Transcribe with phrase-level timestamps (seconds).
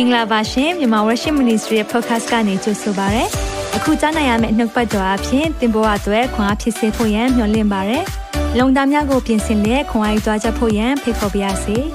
[0.00, 3.24] င်္ဂလာပါရှင်မြန်မာ Worship Ministry ရဲ့ podcast ကနေကြိုဆိုပါရစေ။
[3.76, 7.98] အခုကြားနိုင်ရမယ့်နှုတ်ပတ်တော်အဖြစ်သင်ပေါ်အပ်ွယ်ခွန်အားဖြစ်စေဖို့ယံမျှဝင့်ပါရစေ။
[8.58, 11.76] လုံတာများကိုပြင်ဆင်လက်ခွန်အားယူကြားချက်ဖို့ယံဖိတ်ခေါ်ပါရစေ။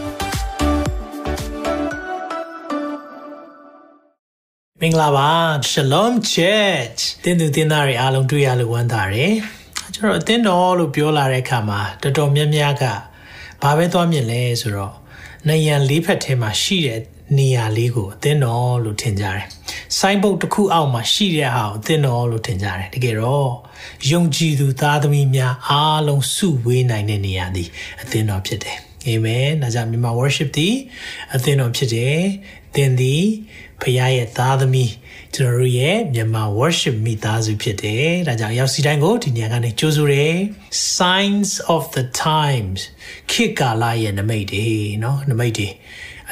[4.81, 5.31] မင်္ဂလာပါ
[5.71, 9.33] Shalom Church တင်းသူတင်းသားတွေအားလုံးတွေ့ရလို့ဝမ်းသာတယ်
[9.93, 12.83] ကျွန်တော်အသင်းတော်လို့ပြောလာတဲ့အခါမှာတော်တော်များများက
[13.61, 14.93] ဘာပဲသွားမြင်လဲဆိုတော့
[15.47, 17.01] နေရန်လေးဖက်ထဲမှာရှိတဲ့
[17.36, 19.46] နေရာလေးကိုအသင်းတော်လို့ထင်ကြတယ်။
[19.98, 23.50] ဆိုင်းဘုတ်တစ်ခုအောက်မှာရှိတဲ့ဟာကိုအသင်းတော်လို့ထင်ကြတယ်။တကယ်တော့
[24.10, 27.68] ယုံကြည်သူသားသမီးများအားလုံးစုဝေးနိုင်တဲ့နေရာသည်
[28.02, 30.74] အသင်းတော်ဖြစ်တယ်။အာမင်။ဒါကြောင့်မြန်မာ worship သည်
[31.34, 32.18] အသင်းတော်ဖြစ်တယ်။
[32.74, 33.24] သင်သည်
[33.82, 34.92] ဖခင်ရဲ့သားသမီး
[35.34, 40.34] ကျွန်တော်တို့ရဲ့မြန်မာ worship မိသားစုဖြစ်တယ်။ဒါကြောင့်ရောက်စီတိုင်းကိုဒီနေရာကနေကြိုးဆိုတယ်
[40.96, 42.80] signs of the times
[43.30, 44.66] ခေတ်ကာလရဲ့နမိတ်တွေ
[45.00, 45.68] เนาะနမိတ်တွေ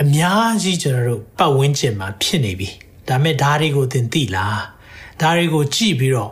[0.02, 2.70] အများကြီးကျွန်တော်တို့ပတ်ဝန်းကျင်မှာဖြစ်နေပြီ။
[3.08, 4.58] ဒါမဲ့ဓာတ်တွေကိုသင်သိလား။
[5.22, 6.32] ဓာတ်တွေကိုကြည့်ပြီးတော့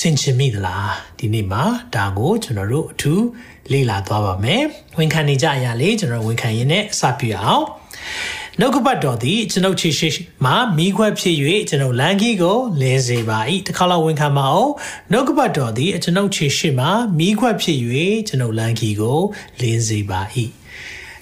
[0.00, 3.24] ဆင်ခြင်မိသလားဒီနေ့မှာဒါကိုကျွန်တော်တို့အထူး
[3.72, 4.62] လေ့လာသွားပါမယ်။
[4.98, 7.64] ဝန်ခံနေကြအရာလေးကျွန်တော်ဝန်ခံရင်းနဲ့အစပြုအောင်။
[8.58, 10.08] နှုတ်ကပတ်တော်သည်ကျွန်ုပ်ချီရှိ
[10.44, 11.36] မှာမိခွက်ဖြစ်၍
[11.68, 14.72] ကျွန်ုပ်လမ်းကြီးကိုလင်းစေပါ၏တစ်ခါလောက်ဝန်ခံပါအောင်
[15.10, 17.78] နှုတ်ကပတ်တော်သည်ကျွန်ုပ်ချီရှိမှာမိခွက်ဖြစ်၍
[18.28, 19.18] ကျွန်ုပ်လမ်းကြီးကို
[19.60, 20.20] လင်းစေပါ၏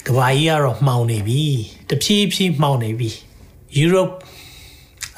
[0.07, 1.45] ကဘာကြီးကတော့မှောင်နေပြီ
[1.89, 3.09] တဖြည်းဖြည်းမှောင်နေပြီ
[3.77, 4.09] ယူရိုပ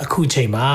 [0.03, 0.67] အခုချိန်မှာ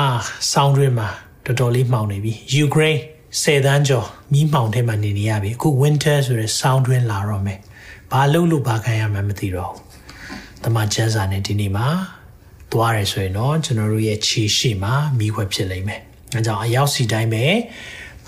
[0.52, 1.08] ဆောင်းတွင်းမှာ
[1.44, 3.00] တော်တော်လေးမှောင်နေပြီယူကရိန်း
[3.42, 7.58] ဆယ်တန်းကျော်မီးမှောင်ထဲမှာနေနေရပြီအခု winter ဆိုရယ်ဆောင်းတွင်းလာတော့မယ်
[8.10, 11.88] ဘာလို့လို့ဘာခံရမှမသိတော့ဘူးတမန်ကျမ်းစာနဲ့ဒီနေ့မှာ
[12.72, 16.00] သွားရဲဆိုရင်တော့ကျွန်တော်တို့ရဲ့ခြေရှိမှာမိခွက်ဖြစ်လိမ့်မယ်။
[16.34, 17.44] အဲကြောင့်အရောက်စီတိုင်းပဲ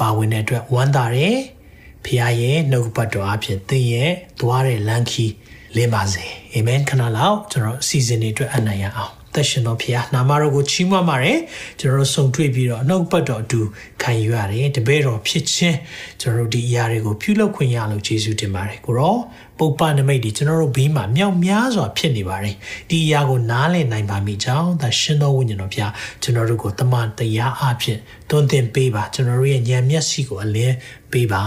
[0.01, 1.37] ပါဝင်တဲ့အတွက်ဝမ်းသာတယ်။
[2.05, 5.33] ဖခင်ရဲ့နှုတ်ပတ်တော်အဖြစ်သင်ရဲ့သွားတဲ့လမ်းခီး
[5.77, 6.25] လင်းပါစေ။
[6.55, 11.39] အာမင်ခဏလောက်ကျွန်တော်အစီအစဉ်တွေအတွက်အနံ့ရအောင်။သက်ရှင်တော်ဖခင်နာမတော်ကိုချီးမွမ်းပါတယ်
[11.81, 13.61] ကျွန်တော်တို့ဆုံတွေ့ပြီးတော့နှုတ်ပတ်တော်အတူ
[14.03, 15.77] ခံယူရတယ်တပည့်တော်ဖြစ်ခြင်း
[16.21, 19.17] ကျွန်တော်တို့ဒီအရာတွေကိုပြုလုပ်ခွင့်ရလို့ယေရှုတင်ပါတယ်ကိုရော
[19.59, 22.57] ပုပ္ပနမိတ်ဒီကျွန်တော်တို့ဘေးမှာမြောက်များစွာဖြစ်နေပါတယ်
[22.91, 25.93] ဒီအရာကိုနားလည်နိုင်ပါမိကြောင်းသာရှင်တော်ဝိညာဉ်တော်ဖျား
[26.23, 27.99] ကျွန်တော်တို့ကိုတမန်တရားအဖြစ်
[28.31, 30.75] တွန်းတင်ပေးပါကျွန်တော်တို့ရဲ့ဉာဏ်မျက်စိကိုအလင်း
[31.13, 31.45] ပေးပါ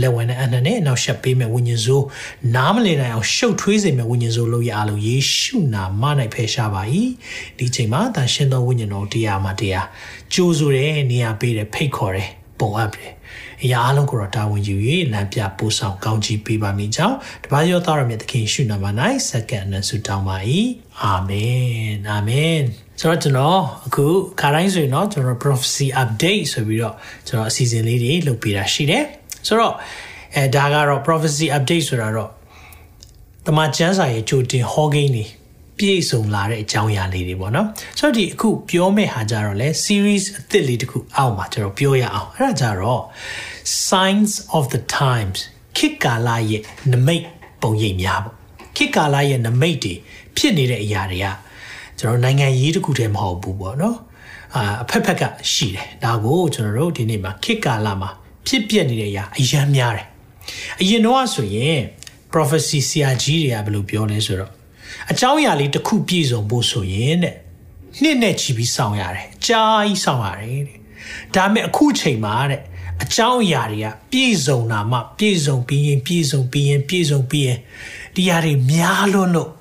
[0.00, 2.04] လက်ဝင်တဲ့အနနဲ့နောက်ဆက်ပေးမဲ့ဝိညာဉ်စိုး
[2.54, 6.02] နားမလည်နိုင်အောင်ရှုပ်ထွေးစေမဲ့ဝိညာဉ်စိုးလို့ရအောင်ယေရှုနာမ၌
[6.34, 6.82] ဖယ်ရှားပါ၏
[7.58, 9.86] ဒီချိန်မှာသာရှင်တော်ဝိညာဉ်တော်တရားမှာတရား
[10.32, 13.10] ကြိုးဆိုတဲ့နေရာပေးတယ်ဖိတ်ခေါ်တယ်ပုံအပ်တယ်
[13.64, 14.76] အရာအလုံးကိုတော့တာဝန်ယူ၍
[15.12, 18.84] လမ်းပြပို့ဆောင်ကောင်းချီးပေးပါမိကြောင်းတပါးရောသားရမြတ်သခင်ရှုနာမ၌
[19.28, 20.36] စက္ကန့်နဲ့ဆုတောင်းပါ၏
[21.02, 22.60] အာမင်အာမင်
[23.00, 24.06] ဆိုတော့ကျွန်တော်အခု
[24.40, 26.94] ခါတိုင်းဆိုရင်တော့ကျွန်တော် prophecy update ဆိုပြီးတော့
[27.28, 29.04] ကျွန်တော်အစီအစဉ်လေးတွေလုပ်ပေးတာရှိတယ်
[29.46, 29.74] ဆိုတော့
[30.36, 32.30] အဲဒါကတော့ prophecy update ဆိုတာတော့
[33.46, 35.24] တမန်ကျမ်းစာရဲ့ကြိုတင်ဟောကိန်းတွေ
[35.78, 37.66] ပြည့်စုံလာတဲ့အကြောင်းအရာလေးတွေပေါ့နော်
[37.98, 43.02] ဆိုတော့ဒီအခုပြောမယ့်ဟာကြတော့လေ series အသစ်လေးတစ်ခုအောက်မှာကျွန်တော်ပြောရအောင်အဲ့ဒါကြတော့
[43.64, 45.38] signs of the times
[45.76, 47.24] ခေတ်ကာလရဲ့နမိတ်
[47.62, 48.34] ပုံရိပ်များပေါ့
[48.76, 49.94] ခေတ်ကာလရဲ့နမိတ်တွေ
[50.36, 51.26] ဖြစ်နေတဲ့အရာတွေက
[51.98, 53.96] ကျွန်တော်နိုင်ငံရေးတစ်ခုတည်းမဟုတ်ဘူးပေါ့နော်
[54.54, 55.22] အာအဖက်ဖက်က
[55.52, 58.10] ရှိတယ်ဒါကိုကျွန်တော်တို့ဒီနေ့မှာခေတ်ကာလမှာ
[58.46, 60.06] ဖြစ်ပျက်နေတဲ့အရာအယမ်းများတယ်
[60.80, 61.80] အရင်တော့ဆိုရင်
[62.32, 64.52] prophecy ဆရာကြီးတွေကဘယ်လိုပြောလဲဆိုတော့
[65.10, 67.34] အကြောင်းအရာလေးတစ်ခုပြည့်စုံဖို့ဆိုရင်တဲ့
[68.02, 70.78] နှစ်နဲ့ချီပြီးစောင့်ရတယ်အကြာကြီးစောင့်ရတယ်တဲ့
[71.34, 72.60] ဒါပေမဲ့အခုချိန်မှာတဲ့
[73.03, 77.59] အကြောင်းအရာတွေကပြည့်စုံတာမှပြည့်စုံပြီးရင်ပြည့်စုံပြီးရင်ပြည့်စုံပြီးရင်
[78.15, 79.51] ဒီຢာတွေများလွန်းလို့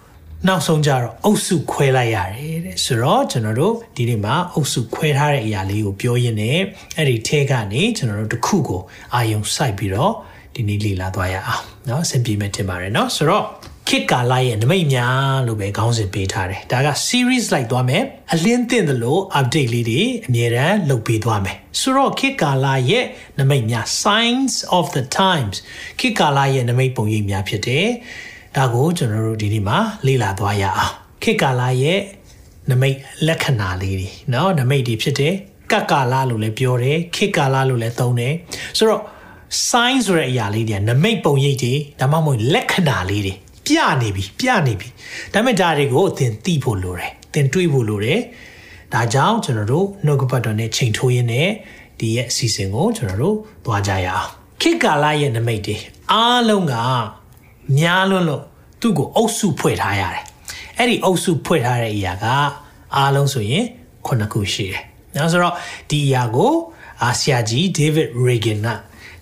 [0.47, 6.59] နောက်ဆုံးကြတော့အုပ်စုခွဲလိုက်ရတယ်တဲ့ဆိုတော့ကျွန်တော်တို့ဒီနေ့မှာအုပ်စုခွဲထားတဲ့အရာလေးကိုပြောရင်းနဲ့
[6.97, 8.83] အဲ့ဒီထဲကနေကျွန်တော်တို့တစ်ခုကို
[9.15, 10.12] အာယုံစိုက်ပြီးတော့
[10.55, 13.45] ဒီနေ့လေ့လာသွားရအောင်เนาะအဆင်ပြေမယ်ထင်ပါတယ်เนาะဆိုတော့
[13.89, 18.03] ခေတ်ကာလရဲ့နမိတ်များလို့ပဲခေါင်းစဉ်ပေးထားတယ်ဒါက series လိုက်သွားမယ်
[18.34, 23.05] အလင်းသင့်သလို update လေးတွေအမြဲတမ်းလုပ်ပေးသွားမယ်ဆိုတော့ခေတ်ကာလရဲ့
[23.41, 25.56] နမိတ်များ signs of the times
[26.00, 27.87] ခေတ်ကာလရဲ့နမိတ်ပုံရိပ်များဖြစ်တယ်
[28.56, 32.00] ဒါကိုကျွန်တော်တို့ဒီနေ့မှာလေ့လာသွားရအောင်ခေတ်ကာလရဲ့
[32.70, 35.35] နမိတ်လက္ခဏာလေးတွေเนาะနမိတ်တွေဖြစ်တယ်
[35.73, 38.35] ကကာလလို့လည်းပြောတယ်ခေတ်ကာလလို့လည်းသုံးတယ်
[38.79, 39.03] ဆိုတော့
[39.69, 43.35] sign ဆိုတဲ့အရာလေးတွေနမိတ်ပုံရိပ်တွေဒါမှမဟုတ်လက္ခဏာလေးတွေ
[43.68, 44.88] ပြနေပြီပြနေပြီ
[45.33, 48.19] ဒါပေမဲ့ဒါတွေကိုအသင်သိဖို့လိုတယ်သင်တွေးဖို့လိုတယ်
[48.94, 51.50] ဒါကြောင့်ကျွန်တော်တို့နှုတ်ကပတ်တော်နဲ့ချိန်ထိုးရင်းနဲ့
[52.00, 54.30] ဒီရဲ့အစီအစဉ်ကိုကျွန်တော်တို့သွားကြရအောင်
[54.62, 55.75] ခေတ်ကာလရဲ့နမိတ်တွေ
[56.12, 56.74] အားလုံးက
[57.77, 58.44] များလွန်းလို့
[58.81, 60.24] သူ့ကိုအုပ်စုဖွဲ့ထားရတယ်
[60.77, 62.25] အဲ့ဒီအုပ်စုဖွဲ့ထားတဲ့အရာက
[62.95, 63.66] အားလုံးဆိုရင်
[64.06, 64.83] ခုနှစ်ခုရှိတယ်။
[65.16, 65.56] နောက်ဆိုတော့
[65.89, 66.54] ဒီအရာကို
[67.04, 68.69] အာဆီယာကြီး David Reagan က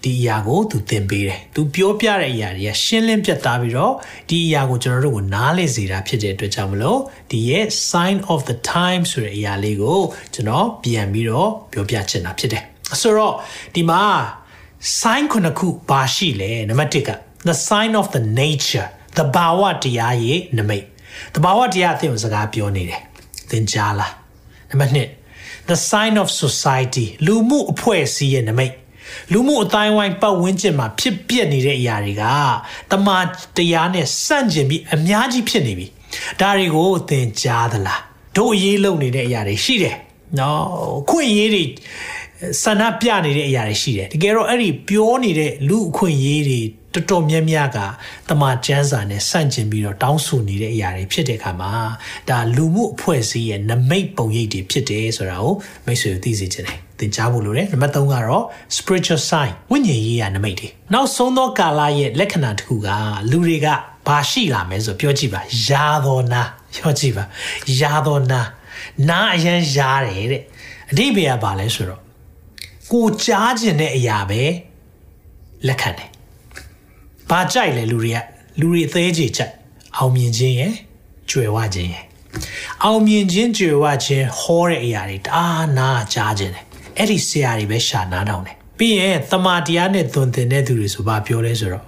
[0.03, 3.94] ဒီအရာကိုသူသင်ပေးတယ်။ तू ပြောပြတဲ့အရာတွေကရှင်းလင်းပြတ်သားပြီးတော့
[4.30, 7.00] ဒီအရာကိုကျွန်တော်တို့ကိုနားလည်စေတာဖြစ်တဲ့အတွက်ကြောင့်မလို့
[7.31, 10.00] ဒီရဲ့ sign of the time ဆိုတဲ့အရာလေးကို
[10.33, 12.63] ကျွန်တော်ပြန်ပြီးတော့ပြောပြချင်တာဖြစ်တယ်။
[13.01, 13.33] ဆိုတော့
[13.75, 14.01] ဒီမှာ
[15.01, 17.09] sign ခုနှစ်ခုပါရှိလဲနံပါတ်1က
[17.47, 18.88] the sign of the nature
[19.18, 20.86] သဘာဝတရားရဲ့နမိတ်
[21.36, 23.01] သဘာဝတရားအသင်ကိုစကားပြောနေတယ်
[23.50, 24.13] သင်ကြားလား
[24.69, 28.74] နံပါတ်2 the sign of society လူမှုအဖွဲ့အစည်းရဲ့နမိတ်
[29.31, 32.23] လူမှုအတိုင်းဝိုင်းပတ်ဝန်းကျင်မှာဖြစ်ပျက်နေတဲ့အရာတွေက
[32.91, 33.17] တမာ
[33.57, 35.87] တရားနဲ့ဆန့်ကျင်ပြီးအများကြီးဖြစ်နေပြီ
[36.39, 38.01] ဒါတွေကိုသင်ကြားသလား
[38.37, 39.97] တို့အရေးလုံနေတဲ့အရာတွေရှိတယ်
[40.39, 40.61] နော်
[41.09, 41.63] ခွင့်ရေးတွေ
[42.63, 46.61] ဆန္ဒပြနေတဲ့အရာတွေရှိတယ်တကယ်တော့အဲ့ဒီပြောနေတဲ့လူအခွင့်အရေးတွေ
[46.93, 47.79] တော်တော်များများက
[48.29, 51.71] တမန်ကျမ်းစာနဲ့ဆန့်ကျင်ပြီးတော့တောင်းဆိုနေတဲ့အရာတွေဖြစ်တဲ့အခါမှာ
[52.29, 55.53] ဒါလူမှုအဖွဲ့အစည်းရဲ့နမိတ်ပုံရိပ်တွေဖြစ်တယ်ဆိုတာကို
[55.85, 58.44] မိတ်ဆွေသိစေချင်တယ် သင်ကြားဖို့လိုတယ်နံပါတ်3ကတော့
[58.77, 62.89] spiritual sign ဝိညာဉ်ရေးရာနမိတ်တွေနောက်ဆုံးသောကာလရဲ့လက္ခဏာတစ်ခုက
[63.31, 63.68] လူတွေက
[64.07, 66.42] ဘာရှိလာမလဲဆိုပြောကြည့်ပါယာတော်နာ
[66.75, 67.24] ပြောကြည့်ပါ
[67.80, 68.42] ယာတော်နာ
[69.09, 70.42] နာအရန်ယားတယ်တဲ့
[70.92, 72.01] အဓိပ္ပာယ်ကဘာလဲဆိုတော့
[72.92, 74.42] ကိုကြားခြင်းတဲ့အရာပဲ
[75.68, 76.09] လက်ခံတယ်။
[77.30, 78.18] ဘာကြိုက်လဲလူတွေက
[78.59, 79.54] လူတွေအသေးကြီးကြိုက်
[79.97, 80.74] အောင်မြင်ခြင်းရယ်
[81.30, 82.06] ကြွယ်ဝခြင်းရယ်
[82.83, 86.65] အောင်မြင်ခြင်းကြွယ်ဝခြင်းဟောတဲ့အရာတွေတအားနာကြားခြင်းတယ်။
[86.97, 91.85] အဲ့ဒီဆရာတွေပဲရှာနာတောင်းတယ်။ပြီးရင်တမာတရားနဲ့သွန်သင်တဲ့သူတွေဆိုဘာပြောလဲဆိုတော့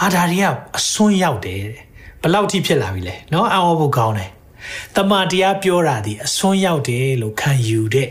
[0.00, 0.46] အာဒါတွေက
[0.78, 1.84] အစွန်းရောက်တယ်တဲ့။
[2.22, 4.30] ဘလောက်ထိဖြစ်လာပြီလဲ။နော်အော်ဖို့ကောင်းတယ်။
[4.96, 8.08] တမာတရားပြောတာဒီအစွန်းရောက်တယ်လို့ခံယူတဲ့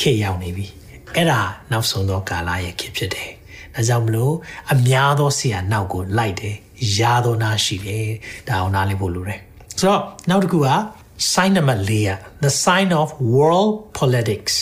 [0.00, 0.66] ခေရောက်နေပြီ။
[1.16, 1.40] အဲ့ဒါ
[1.70, 3.30] နောက်ဆုံးသောကာလရဲ့ခေဖြစ်တယ်။
[3.74, 4.34] ဒါကြောင့်မလို့
[4.72, 6.56] အများသောဆရာနောက်ကိုလိုက်တယ်။
[6.98, 8.06] ယာသောနာရှိတယ်။
[8.48, 9.40] ဒါအောင်နားလည်ဖို့လိုတယ်။
[9.78, 10.68] ဆိုတော့နောက်တစ်ခုက
[11.32, 12.10] sign နံပါတ်၄က
[12.44, 14.54] the sign of world politics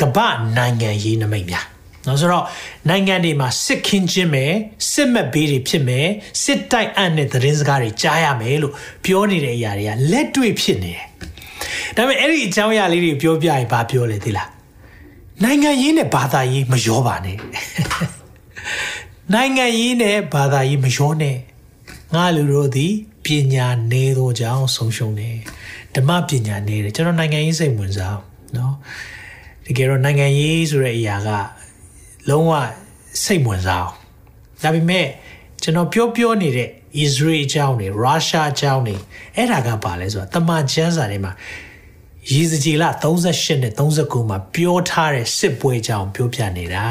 [0.00, 1.66] ကမ္ဘာနိုင်ငံရေးနမိတ်များ
[2.06, 2.44] နော်ဆိုတော့
[2.88, 4.52] နိုင်ငံတွေမှာစစ်ခင်းခြင်းမယ်
[4.92, 6.06] စစ်မဲ့ဘေးတွေဖြစ်မယ်
[6.42, 8.74] စစ်တိုက်အံ့တဲ့သတင်းစကားတွေကြားရမယ်လို့
[9.04, 11.06] ပြောနေတဲ့အရာတွေကလက်တွေ့ဖြစ်နေတယ်။
[11.96, 14.48] ဒါပေမဲ့အဲ့ဒီအကြောင်းအရာလေးတွေပြောပြရင်ဘာပြောလဲသိလား။
[15.44, 17.36] နိုင်ငံရေးနဲ့ဘာသာရေးမရောပါနဲ့။
[19.34, 21.36] နိုင်ငံရေးနဲ့ဘာသာရေးမရောနဲ့။
[22.14, 22.92] ငါလူတို့သည်
[23.24, 25.36] ပညာနည်းသောကြောင့်ဆုံးရှုံးတယ်။
[25.94, 28.18] ဓမ္မပညာနည်းတယ်ကျွန်တော်နိုင်ငံရေးစိတ်ဝင်စား
[28.56, 28.74] နော်။
[29.70, 31.28] တကယ်တော့နိုင်ငံရေးဆိုတဲ့အရာက
[32.28, 32.52] လုံးဝ
[33.24, 33.86] စိတ်ဝင်စား
[34.62, 35.06] ဒါပေမဲ့
[35.62, 36.68] ကျွန်တော်ပြောပြောနေတဲ့
[37.04, 38.96] Israel အကြောင်းတွေ Russia အကြောင်းတွေ
[39.36, 41.32] အဲ့ဒါကပါလဲဆိုတော့တမန်ကျမ်းစာတွေမှာ
[42.28, 42.84] ရေစကြည်လ
[43.24, 46.86] 38နဲ့39မှာပြောထားတဲ့စစ်ပွဲကြောင်ပြောပြနေတာ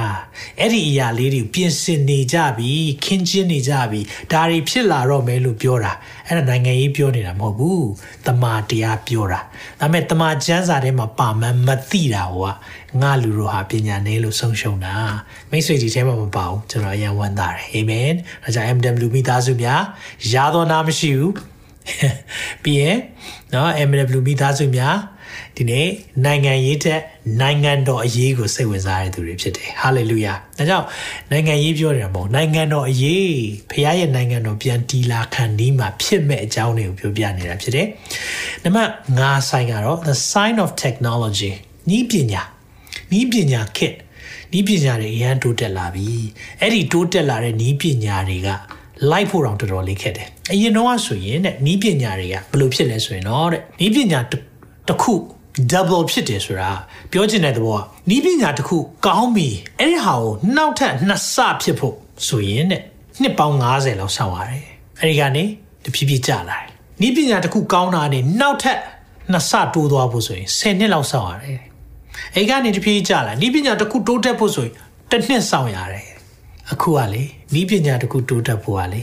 [0.60, 2.72] အဲ့ဒီအရာလေးတွေပြင်ဆင်နေကြပြီ
[3.04, 4.00] ခင်းကျင်းနေကြပြီ
[4.32, 5.94] ဒါတွေဖြစ်လာတော့မယ်လို့ပြောတာ
[6.28, 7.88] အဲ့ဒါနိုင်ငံရေးပြောနေတာမဟုတ်ဘူး
[8.28, 9.40] တမာတရားပြောတာ
[9.80, 12.54] ဒါပေမဲ့တမာကျမ်းစာထဲမှာပါမန်းမသိတာဟိုက
[13.02, 14.96] ငါလူတို့ဟာပညာနည်းလို့ဆုံးရှုံးတာ
[15.52, 18.12] မိတ်ဆွေဒီထဲမှာမပါဘူးကျွန်တော်အရန်ဝမ်းသာတယ်အာမင်
[18.44, 19.82] ဒါကြောင့် MW မိသားစုများ
[20.34, 21.34] ရာတော်နာမရှိဘူး
[22.64, 22.98] ပြီးရင်
[23.54, 24.98] နော် MW မိသားစုများ
[25.58, 25.88] ဒီနေ့
[26.26, 27.00] နိုင်ငံရေးတဲ့
[27.42, 30.86] နိုင်ငံတော်အရေးကိုစိတ်ဝင်စားတဲ့သူတွေဖြစ်တယ်ဟာလေလုယာဒါကြောင့်
[31.32, 33.34] နိုင်ငံရေးပြောတယ်မဟုတ်နိုင်ငံတော်အရေး
[33.72, 37.88] ဖခင်ရဲ့နိုင်ငံတော်ပြန်တီလာခံဒီမှာဖြစ်မဲ့အကြောင်းတွေကိုပြောပြနေတာဖြစ်တယ်
[38.64, 41.52] နံပါတ်5ဆိုင်ကတော့ the sign of technology
[41.98, 42.44] ဤပညာ
[43.20, 43.96] ဤပညာခက်
[44.58, 46.08] ဤပညာတွေအရန်တိုးတက်လာပြီ
[46.62, 48.50] အဲ့ဒီတိုးတက်လာတဲ့ဤပညာတွေက
[49.12, 54.42] လိုက်ဖို့တော့တော်တော်လေးခက်တယ်အရင်တော့ဆိုရင်တဲ့ဤပညာတွေကဘယ်လိုဖြစ်လဲဆိုရင်တော့တဲ့ဤပညာတစ်
[55.02, 55.14] ခု
[55.72, 56.72] double ဖြစ်တယ်ဆိုတာ
[57.12, 59.48] ပြောချင်တဲ့သဘောကနီးပညာတစ်ခုကောင်းပြီ
[59.80, 61.96] အဲ့ဒီဟာကိုနောက်ထပ်နှစ်ဆဖြစ်ဖို့
[62.28, 62.82] ဆိုရင်တဲ့
[63.22, 64.66] နှစ်ပေါင်း90လောက်ဆောက်ရတယ်
[65.00, 65.44] အဲ့ဒီကနေ
[65.84, 66.66] တဖြည်းဖြည်းကျလာတယ်
[67.02, 68.80] နီးပညာတစ်ခုကောင်းတာနဲ့နောက်ထပ်
[69.32, 71.60] နှစ်ဆတိုးသွားဖို့ဆိုရင်10နှစ်လောက်ဆောက်ရတယ်
[72.36, 74.74] အဲ့ကနေတဖြည်းဖြည်းကျလာနီးပညာတစ်ခုတိုးတက်ဖို့ဆိုရင်
[75.12, 76.08] တစ်နှစ်ဆောက်ရတယ်
[76.72, 79.02] အခုကလေနီးပညာတစ်ခုတိုးတက်ဖို့ကလေ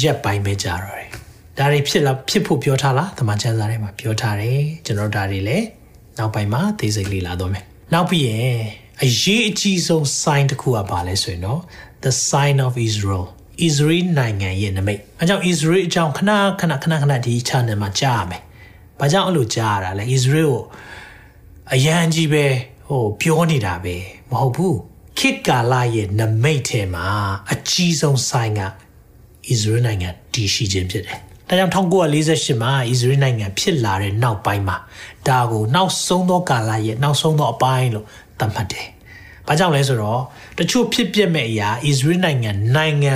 [0.00, 1.10] ရက်ပိုင်းပဲကြာတော့တယ်
[1.58, 5.66] ဒါတွေဖြစ်လာဖြစ်ဖို့ပြောထားလားတမန်ကျမ်းစာထဲမှာပြောထားတယ်ကျွန်တော်ဒါတွေလည်း
[6.18, 8.58] နောက်ပိုင်းမှာသိစိတ်လေ့လာတော့မယ်နောက်ပြီးရင်
[9.02, 11.60] အရေးအကြီးဆုံး sign တစ်ခုကပါလဲဆိုရင်တော့
[12.04, 13.24] the sign of Israel
[13.68, 18.42] Israel နိုင်ငံရဲ့နမိတ်အဲကြောင့် Israel အကြောင်းခဏခဏခဏခဏဒီ channel မှာကြားရမယ်
[19.00, 20.62] ဘာကြောင့်အဲ့လိုကြားရတာလဲ Israel ကို
[21.74, 22.44] အရန်ကြီးပဲ
[22.88, 23.96] ဟိုပြောနေတာပဲ
[24.30, 24.78] မဟုတ်ဘူး
[25.18, 27.06] ခေတ်ကာလရဲ့နမိတ်ထဲမှာ
[27.52, 28.62] အကြီးဆုံး sign က
[29.52, 34.76] Israel နိုင်ငံတည်ရှိခြင်းဖြစ်တယ် ဒါကြောင့်1948မှာအစ္စရေးနိုင်ငံဖြစ်လာတဲ့နောက်ပိုင်းမှာ
[35.28, 38.06] ဒါကိုနောက်ဆုံးသောကာလရဲ့နောက်ဆုံးသောအပိုင်းလို့
[38.38, 38.86] သတ်မှတ်တယ်။
[39.46, 40.22] ဘာကြောင့်လဲဆိုတော့
[40.58, 43.14] တချို့ဖြစ်ပျက်မဲ့အရာအစ္စရေးနိုင်ငံနိုင်ငံ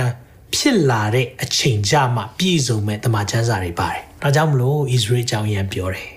[0.55, 6.09] ဖြစ်လာတဲ့အချိန်ကြမှာပြည့်စုံမဲ့တမန်ကျမ်းစာတွေပါတယ်။ဒါကြောင့်မလို့အစ္စရေးအကြောင်းရန်ပြောတယ်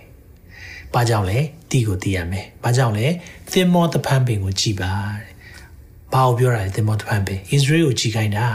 [0.95, 1.39] ။ဘာကြောင့်လဲ
[1.71, 3.07] တီကိုသိရမယ်။ဘာကြောင့်လဲ
[3.53, 5.33] သင်မောတဖန်ပင်ကိုကြည်ပါတဲ့။
[6.13, 8.47] ဘာကိုပြောတာလဲတင်မောတပန်းပင် Israel ကိုကြီးခိုင်းတာ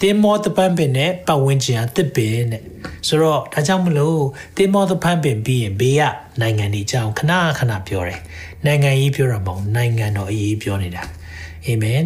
[0.00, 2.62] တင်မောတပန်းပင်နဲ့ပတ်ဝန်းကျင်အသစ်ပင်နဲ့
[3.08, 4.20] ဆိုတော့ဒါကြောင့်မလို့
[4.56, 6.02] တင်မောတပန်းပင်ပြီးရင်ဘေးက
[6.40, 8.20] နိုင်ငံတွေအကြောင်းခဏခဏပြောတယ်
[8.66, 11.02] နိုင်ငံရေးပြောတာမဟုတ်နိုင်ငံတော်အရေးပြောနေတာ
[11.66, 12.02] အာမင်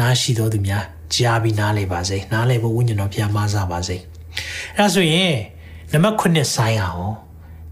[0.00, 3.96] နားရှိတော်သူများကြားပြီးနားလေပါစေနားလေဖို့ဝိညာဉ်တော်ဖျားမစားပါစေ
[4.76, 5.34] အဲဒါဆိုရင်
[5.92, 7.12] နံပါတ်9ဆိုင်းအောင်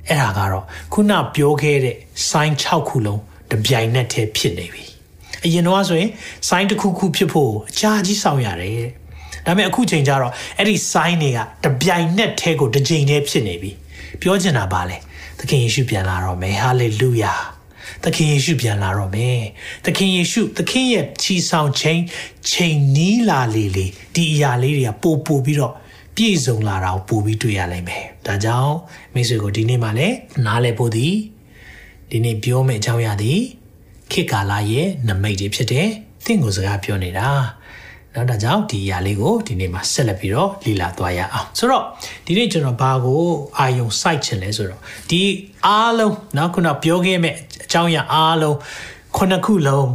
[0.09, 1.97] အဲ့ဒါကတော့ခုနပြောခဲ့တဲ့
[2.31, 4.85] ဆိုင်း6ခုလုံးတပြိုင်နက်တည်းဖြစ်နေပြီ
[5.45, 6.11] အရင်တော့ဆိုရင်
[6.49, 8.89] ဆိုင်းတစ်ခုခုဖြစ်ဖို့အကြာကြီးဆောင်ရတယ်
[9.47, 13.71] ဒါပေမဲ့အခုချိန်ကျတော့အဲ့ဒီဆိုင်းတွေကတပြိုင်နက်တည်းကိုတစ်ချိန်တည်းဖြစ်နေပြီ
[14.21, 14.97] ပြောချင်တာပါလေ
[15.39, 17.35] သခင်ယေရှုပြန်လာတော့မယ်ဟာလေလုယာ
[18.05, 19.41] သခင်ယေရှုပြန်လာတော့မယ်
[19.85, 22.03] သခင်ယေရှုသခင်ရဲ့ချီဆောင်ခြင်း
[22.51, 25.75] ချိန်နီးလာလေလေဒီအရာလေးတွေကပို့ပို့ပြီးတော့
[26.17, 28.75] ပြည့်စုံလာတာကိုပို့ပြီးတွေ့ရလိမ့်မယ်ဒါကြောင့်
[29.15, 31.09] မိတ်ဆွေကိုဒီနေ့မှလည်းနားလည်ဖို့ဒီ
[32.11, 33.33] ဒီနေ့ပြောမယ့်အကြောင်းအရာဒီ
[34.13, 35.89] ခေတ်ကာလရဲ့နမိတ်တွေဖြစ်တယ်
[36.25, 37.29] သင်ကိုစကားပြောနေတာ
[38.16, 41.84] နော်ဒါကြောင့်ဒီအရာလေးကိုဒီနေ့မှာဆက်လက်ပြီးတော့လည်လာသွားရအောင်ဆိုတော့
[42.26, 43.22] ဒီနေ့ကျွန်တော်ဘာကို
[43.60, 45.22] အာယုံစိုက်ချင်လဲဆိုတော့ဒီ
[45.66, 48.58] အားလုံးနော်ခုနပြောခဲ့မဲ့အကြောင်းအရာအားလုံး
[49.18, 49.88] ခုနှစ်ခုလုံး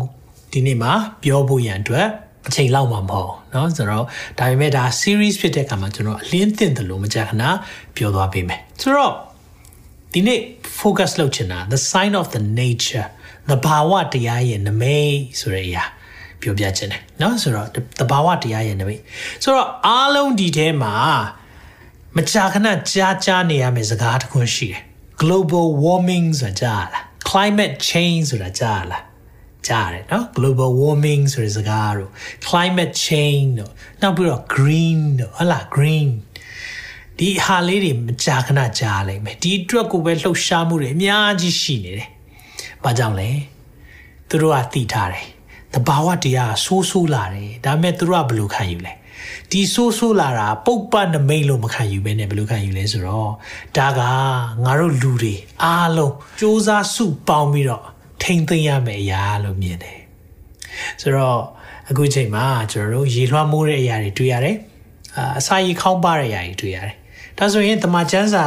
[0.52, 2.06] ဒီနေ့မှာပြောဖို့ရန်အတွက်
[2.48, 4.04] အချိန်လောက်မှာမဟုတ်เนาะဆိုတော့
[4.38, 7.44] ဒါပေမဲ့ဒါ series ဖြစ်တဲ့အခါမှာကျွန်တော်အလင်းသင့်တယ်လို့မကြာခဏ
[7.96, 9.12] ပြောသွားပေးမယ်ဆိုတော့
[10.12, 10.40] ဒီနေ့
[10.80, 13.06] focus လုပ်ချင်တာ the sign of the nature
[13.50, 15.84] the ဘာဝတရားရဲ့နမိတ်ဆိုတဲ့အရာ
[16.40, 19.02] ပြောပြချင်တယ်เนาะဆိုတော့တဘာဝတရားရဲ့နမိတ်
[19.42, 20.94] ဆိုတော့အားလုံးဒီထဲမှာ
[22.16, 24.82] မကြာခဏကြားကြားနေရမယ့်စကားတစ်ခုရှိတယ်
[25.22, 29.04] global warming ဆိုတာကြားလား climate change ဆိုတာကြားလား
[29.68, 32.10] ကြားရတယ်เนาะ global warming ဆိုတဲ့စကားတို့
[32.48, 36.08] climate change တို့နောက်ပြီးတော့ green တို့ဟလာ green
[37.18, 42.08] ဒီဟာလေးတွေမကြာခဏကြားလိုက်မယ်ဒီအတွက်ကိုပဲလှုပ်ရှားမှုတွေအများကြီးရှိနေတယ်။
[42.84, 43.30] ဘာကြောင့်လဲ။
[44.28, 45.26] သူတို့ကသိထားတယ်။
[45.73, 48.93] တဘာဝတရားဆိုးဆိုးလာတယ်။ဒါပေမဲ့သူတို့ကဘယ်လိုခံယူလဲ။
[49.51, 53.31] ဒီဆိုးဆိုးလာတာပုတ်ပတ်နမိတ်လို့မခံယူဘဲနဲ့ဘယ်လိုခံယူလဲဆိုတော့
[53.77, 54.01] ဒါက
[54.63, 57.85] ငါတို့လူတွေအားလုံးစ조사စုပေါင်းပြီးတော့
[58.21, 59.99] ထိမ့်သိမ်းရမယ့်အရာလို့မြင်တယ်
[61.01, 61.41] ဆိုတော့
[61.89, 64.57] အခုချိန်မှာကျွန်တော်တို့ရေလွှမ်းမိုးတဲ့အရာတွေတွေ့ရတယ်
[65.17, 66.95] အာအစာရေခေါင်းပါတဲ့အရာတွေတွေ့ရတယ်
[67.37, 68.43] ဒါဆိုရင်တမချန်းစာ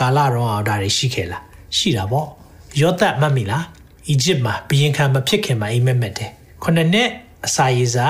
[0.00, 1.42] ကာလတော့အောင်ဒါတွေရှိခဲ့လား
[1.76, 2.28] ရှိတာပေါ့
[2.80, 3.64] ယောသတ်မှတ်မိလား
[4.08, 6.30] အီဂျစ်မှာဘီရင်ခံမဖြစ်ခင်မှာအိမ်မက်မက်တယ်
[6.68, 7.10] ခုနှစ်နှစ်
[7.46, 8.06] အစာရေစာ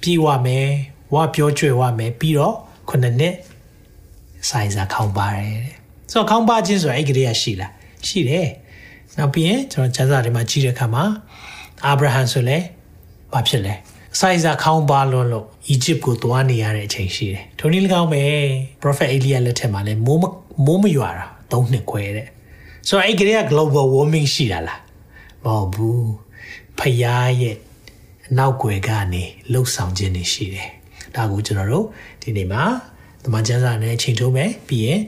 [0.00, 0.68] ပြေးဝမယ်
[1.14, 2.56] ဝါပြောကြွယ်ဝမယ်ပြီးတော့
[2.88, 3.34] ခုနှစ်နှစ်
[4.42, 5.76] အစာရေစာခေါင်းပါတယ်တဲ့
[6.10, 7.72] ဆိုတော့ခေါင်းပါခြင်းဆိုတာအဲ့ကလေးကရှိလား
[8.06, 8.48] ရှိတယ်
[9.18, 11.04] နောက်ပြီးရင်ကျွန်တော်ကျမ်းစာတွေမှာကြည့်တဲ့အခါမှာ
[11.84, 12.58] အာဗြဟံဆိုလဲ
[13.32, 13.74] ဘာဖြစ်လဲ
[14.20, 18.22] စိုက်စာခေါင်းပါလွန်းလို့အီဂျစ်ကိုသွားနေရတဲ့အချိန်ရှိတယ်။ထိုနည်း၎င်းပဲ
[18.82, 20.20] Prophet Elia လက်ထက်မှာလဲမိုး
[20.66, 22.26] မိုးမရွာတာ၃နှစ်ခွဲတဲ့။
[22.88, 24.78] ဆိုတော့အဲ့ကလေးက global warming ရှိတာလား။
[25.44, 26.06] မဟုတ်ဘူး။
[26.78, 27.56] ဖယားရဲ့
[28.28, 30.68] အနောက်ွယ်ကနေလှုပ်ဆောင်ခြင်းတွေရှိတယ်။
[31.16, 31.86] ဒါကိုကျွန်တော်တို့
[32.22, 32.64] ဒီနေ့မှာ
[33.24, 35.00] တမန်ကျမ်းစာနဲ့ချိန်ထုံးမယ်ပြီးရင်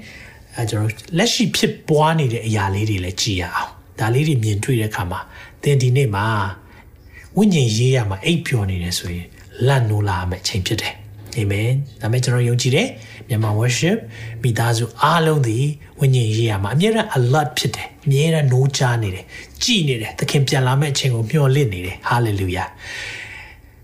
[0.56, 5.20] အဲကျွန်တော်လက်ရှိဖြစ်ပွားနေတဲ့အရာလေးတွေလည်းကြည့်ရအောင်။ဒါလေးတွေမြင်တွေ့တဲ့အခါမှာ
[5.62, 6.26] သင်ဒီနေ့မှာ
[7.36, 9.28] ဝိညာဉ်ရေးရမှာအိပ်ပျော်နေတယ်ဆိုရင်
[9.66, 10.94] လန့်နိုးလာမယ့်အချိန်ဖြစ်တယ်
[11.36, 12.88] အာမင်ဒါမဲ့ကျွန်တော်ယုံကြည်တယ်
[13.28, 13.98] မြန်မာ worship
[14.42, 15.58] မိသားစုအားလုံးဒီ
[16.00, 19.24] ဝိညာဉ်ရေးရမှာအမြဲတမ်း alert ဖြစ်တယ်အမြဲတမ်းနိုးကြားနေတယ်
[19.62, 22.68] ကြည်နေတယ်သခင်ပြန်လာမယ့်အချိန်ကိုမျှော်လင့်နေတယ် hallelujah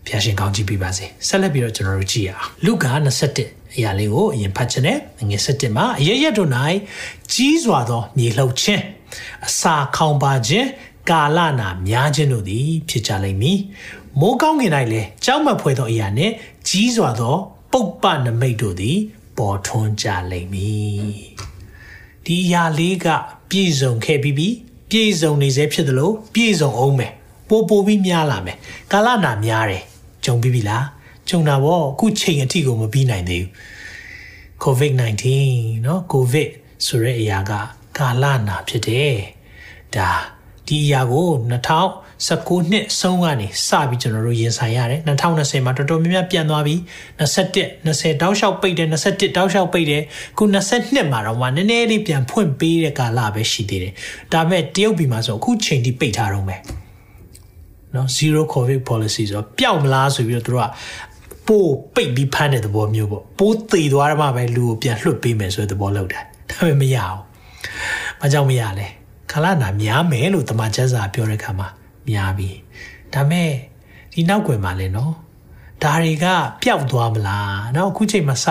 [0.06, 2.92] ဖျာရှင်ကောင်းကြည့်ပြပါစေဆက်လက်ပြီးတော့ကျွန်တော်တို့ကြည့်ရအောင်လူကာ
[3.36, 6.50] 21အရာလေးကိုအရင်ဖတ်ခြင်းနဲ့ငွေ7မှာအရရက်တို့၌
[7.32, 8.82] ကြီးစွာသောမြေလှုပ်ခြင်း
[9.46, 10.68] အစာခေါင်ပါခြင်း
[11.10, 13.58] ကာလနာများခြင်းတို့သည် ဖြစ်ကြလိမ့်မည်
[14.20, 16.32] မိုးကောင်းကင်၌လည်းကြောက်မဖွယ်သောအရာနှင့်
[16.67, 17.37] ကြီးစွာသော
[17.71, 18.97] ပုပ္ပနမိတ်တို့သည်
[19.37, 21.15] ပေါ်ထွန်းကြလိမ့်မည်
[22.25, 23.07] ဒီအရာလေးက
[23.49, 24.49] ပြည့်စုံခဲ့ပြီးပြီ
[24.89, 27.13] ပြည့်စုံနေစေဖြစ်သလိုပြည့်စုံအောင်မယ်
[27.49, 28.57] ပိုပိုပြီးများလာမယ်
[28.91, 29.83] ကာလနာများတယ်
[30.25, 30.85] ကြုံပြီးပြီလား
[31.29, 33.51] ကြုံတာပေါ့အခုချိန်အထိကိုမပြီးနိုင်သေးဘူး
[34.63, 35.23] COVID-19
[35.83, 36.49] เนาะ COVID
[36.85, 37.51] ဆိုတဲ့အရာက
[37.97, 39.15] ကာလနာဖြစ်တယ်
[39.95, 40.11] ဒါ
[40.67, 41.29] ဒီအရာကို
[42.28, 46.74] 2019နှစ်ဆုံးကနေစပြီးကျွန်တော်တို့ရင်ဆိုင်ရတယ်2020မှာတော်တော်များများပြန်သွားပြီ
[47.20, 50.02] 21 20တောက်လျှောက်ပိတ်တယ်21တောက်လျှောက်ပိတ်တယ်
[50.38, 53.92] ခု22မှာတော့မှနည်းနည်းလေးပြန်ဖွင့်ပေးတဲ့ကာလပဲရှိသေးတယ်
[54.32, 56.60] ဒါပေမဲ့တရုတ်ပြည်မှာဆိုအခုချိန်ထိပိတ်ထားတော့မယ်
[57.94, 60.70] နော် zero covid policy ဆိုတော့ပျောက်မလားဆိုပြီးတော့သူတို့က
[61.48, 67.18] ပိုးပိတ်ပြီးဖမ်းတဲ့သဘောမျိုးပေါ့ပိုးသေးသွားတော့မှပဲလူကိုပြန်လွှတ်ပေးမယ်ဆိုတဲ့သဘောလောက်တာဒါပေမဲ့မရအောင်။
[68.20, 68.86] ဘာကြောင့်မရလဲ
[69.32, 71.68] ခလာနာများမယ်လို့တမန်ကျမ်းစာပြောတဲ့ခါမှာ
[72.10, 72.50] များပြီ
[73.14, 73.50] ဒါမဲ့
[74.14, 75.14] ဒီနောက်ွယ်မှာလည်းနော်
[75.82, 76.26] ဒါတွေက
[76.62, 78.46] ပျောက်သွားမလားနော်အခုချိန်မှာစ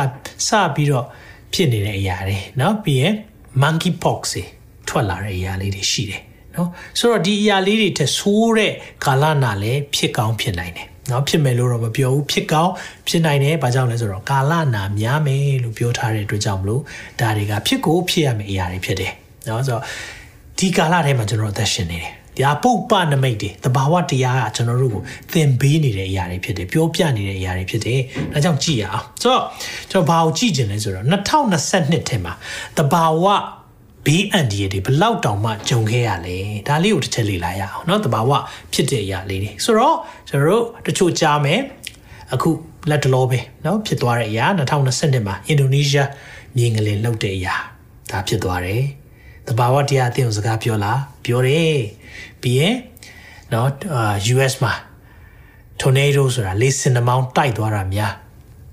[0.48, 1.06] စပြီးတော့
[1.54, 3.14] ဖြစ်နေတဲ့အရာတွေနော်ပြီးရင်
[3.62, 4.44] monkey pox တွေ
[4.88, 6.22] ထွက်လာတဲ့အရာလေးတွေရှိတယ်
[6.56, 8.74] နော်ဆိုတော့ဒီအရာလေးတွေထက်ဆိုးတဲ့
[9.06, 12.74] ကာလနာလည်းဖြစ်ကောင်းဖြစ်နိုင်တယ်နော်ဖြစ်မယ်လို့တော့မပြောဘူးဖြစ်ကောင်း
[13.08, 16.82] ဖြစ်နိုင်တယ်ဘာကြောင့်လဲဆိုတော့ကာလနာများမယ်လို့ပြောထားတဲ့အတွက်ကြောင့်မလို့
[17.20, 19.14] ဒါတွေကဖြစ်ကိုဖြစ်ရမယ့်အရာတွေဖြစ်တယ်
[19.48, 19.84] နော်ဆိုတော့
[20.60, 28.01] ဒီကာလထဲမှာကျွန်တော်အသက်ရှင်နေတယ် တရားပုပ်ပနမိတ်တွေတဘာဝတရားကကျွန်တော်တို့ကိုသင်ပေးနေတဲ့အရာတွေဖြစ်တယ်ပြောပြနေတဲ့အရာတွေဖြစ်တယ်
[28.33, 29.43] ဒါကြောင့်ကြည့်ရအောင်ဆိုတော့
[29.91, 31.05] ကျွန်တော်ဘာကိုကြည့်ကျင်လဲဆိုတော့
[31.63, 32.33] 2022ထဲမှာ
[32.79, 33.25] တဘာဝ
[34.07, 36.37] ဘေးအန္တရာယ်တွေဘလောက်တောင်မှကြုံခဲ့ရလဲ
[36.69, 38.31] ဒါလေးကိုတစ်ချက်လေ့လာရအောင်เนาะတဘာဝ
[38.73, 39.97] ဖြစ်တဲ့အရာလေးတွေဆိုတော့
[40.29, 41.61] ကျွန်တော်တို့တချို့ကြားမယ်
[42.35, 42.51] အခု
[42.91, 44.47] လက်တလောပဲเนาะဖြစ်သွားတဲ့အရာ
[44.89, 46.11] 2022မှာအင်ဒိုနီးရှား
[46.57, 47.55] မြေငလင်လှုပ်တဲ့အရာ
[48.11, 48.85] ဒါဖြစ်သွားတယ်
[49.49, 51.79] တဘာဝတရားအသင်းကိုစကားပြောလားပြောတယ်
[52.43, 52.75] ပြီးရင်
[53.51, 53.67] เนาะ
[54.35, 54.73] US မှာ
[55.81, 58.13] tornado ဆိုတာလေဆင်နှမောင်းတိုက်သွားတာများ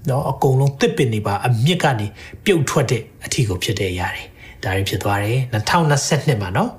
[0.07, 2.07] เนาะအကုန်လုံးတစ်ပင်နေပါအမြင့်ကနေ
[2.45, 4.23] ပြုတ်ထွက်တဲ့အထီကိုဖြစ်တဲ့အရာတွေ
[4.63, 5.39] ဒါတွေဖြစ်သွားတယ်
[5.93, 6.69] 2022မှာเนาะ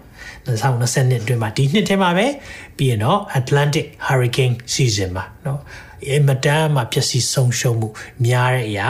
[0.47, 2.27] 2022အတွင်းမှာဒီနှစ်ထဲမှာပဲ
[2.77, 5.59] ပြီးရင်တော့ Atlantic Hurricane Season မှာเนาะ
[6.09, 7.89] အမတန်မှာပျက်စီးဆုံးရှုံးမှု
[8.27, 8.89] များတဲ့အရာ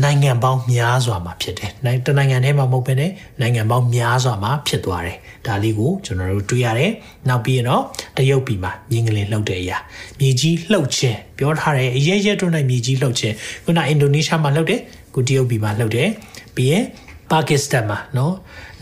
[0.00, 6.92] နိုင်ငံပေါင်းများစွာမှာဖြစ်တယ်။နိုင်တနိုင်ငံထဲမှာမဟုတ်ဘဲနဲ့နိုင်ငံပေါင်းများစွာမှာဖြစ်သွားတယ်။ဒါလေးကိုကျွန်တော်တို့တွေ့ရတယ်။
[7.28, 7.82] နောက်ပြီးတော့
[8.16, 9.78] တရုတ်ပြည်မှာမြင်းကလေးလှုပ်တဲ့အရာ
[10.18, 13.34] မြေကြီးလှုပ်ခြင်းပြောထားတယ်အရဲရဲတွန်းနိုင်မြေကြီးလှုပ်ခြင်း
[13.64, 14.80] ခုနအင်ဒိုနီးရှားမှာလှုပ်တယ်
[15.14, 16.08] ခုတရုတ်ပြည်မှာလှုပ်တယ်
[16.56, 16.84] ပြီးရင်
[17.30, 18.34] ပါကစ္စတန်မှာနော်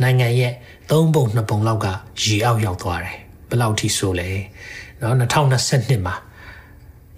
[0.03, 0.53] နိုင်ငံရဲ့
[0.91, 1.87] သုံးပုံနှစ်ပုံလောက်က
[2.23, 3.17] ရေအောက်ရောက်သွားတယ်
[3.49, 4.29] ဘယ်လောက်ထိဆိုလဲ
[5.03, 6.15] နော်2022မှာ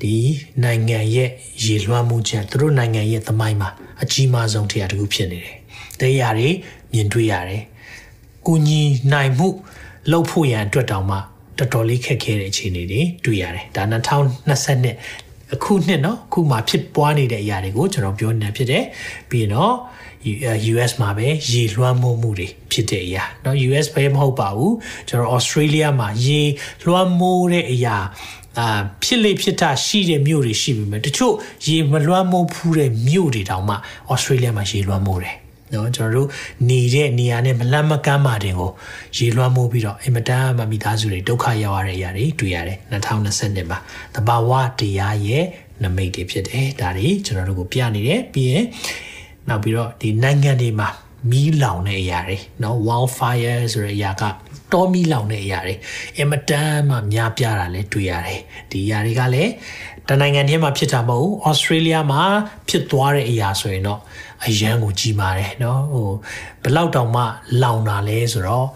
[0.02, 0.16] ဒီ
[0.64, 1.30] နိုင်ငံရဲ့
[1.64, 3.70] ရေလွှမ်းမှုချက်သူတို့နိုင်ငံရဲ့သမိုင်းမှာ
[4.04, 5.56] အကြီးမားဆုံးတရားတစ်ခုဖြစ်နေတယ်။
[6.00, 6.50] တရားတွေ
[6.94, 7.64] မြင်တွေ့ရတယ်။
[8.48, 8.82] ကိုညီ
[9.14, 9.48] နိုင်မှု
[10.12, 11.18] လှုပ်ဖို့ရန်အတွက်တောင်မှ
[11.58, 13.84] တော်တော်လေးခက်ခဲတဲ့အခြေအနေတွေတွေ့ရတယ်။ဒါ
[14.52, 18.84] 2022အခုနှစ်เนาะအခုမှဖြစ်ပွားနေတဲ့အရာတွေကိုကျွန်တော်ပြောနေဖြစ်တယ်။
[19.30, 19.74] ပြီးရင်တော့
[20.74, 24.76] US မှာပဲရေလွှမ်းမိုးမှုတွေဖြစ်တဲ့အရာเนาะ US ပဲမဟုတ်ပါဘူး
[25.10, 26.42] ကျွန်တော် Australia မှာရေ
[26.86, 27.98] လွှမ်းမိုးတဲ့အရာ
[28.59, 28.67] အာ
[29.03, 31.35] ဖြစ်လေဖြစ်တာရှိတဲ့မြို့တွေရှိပြီမဲ့တချို့
[31.67, 33.75] ရေမလွှမ်းမိုးဖူးတဲ့မြို့တွေတောင်မှ
[34.11, 35.37] ဩစတြေးလျမှာရေလွှမ်းမိုးတယ်
[35.73, 36.29] နော်ကျွန်တော်တို့
[36.69, 38.71] နေတဲ့နေရာနဲ့မလန့်မကမ်းမာတင်ကို
[39.17, 43.79] ရေလွှမ်းမိုးပြီးတော့အင်မတန်မှမိသားစုတွေဒုက္ခရောက်ရတဲ့အရာတွေတွေ့ရတယ်2020မှာ
[44.15, 45.45] တဘာဝတရားရဲ့
[45.83, 48.65] နမိတ်တွေဖြစ်တယ်ဒါတွေကျွန်တော်တို့ကိုပြနေတယ်ပြီးရင်
[49.49, 50.88] နောက်ပြီးတော့ဒီနိုင်ငံတွေမှာ
[51.32, 54.24] မီးလောင်တဲ့အရာတွေเนาะ wildfire ဆိုတဲ့အရာက
[54.74, 55.76] တောမီလောင်တဲ့အရာတွေ
[56.20, 58.41] အမတန်မှများပြားတာလည်းတွေ့ရတယ်
[58.72, 59.52] ဒီအရာတွေကလည်း
[60.08, 62.24] တနိုင်ငံထဲမှာဖြစ်တာမဟုတ်ဩစတြေးလျမှာ
[62.70, 64.00] ဖြစ်သွားတဲ့အရာဆိုရင်တော့
[64.46, 66.10] အရန်ကိုကြီးမားတယ်เนาะဟို
[66.63, 67.24] ဘလောက်တောင်မှ
[67.63, 68.67] လောင်တာလဲဆိုတော့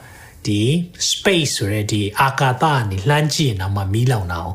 [0.47, 0.61] ဒီ
[1.09, 4.53] space ဆိုတဲ့ဒီအာကာသကနေလှမ်းကြည့်ရင်တော့မှမီးလောင်တာကို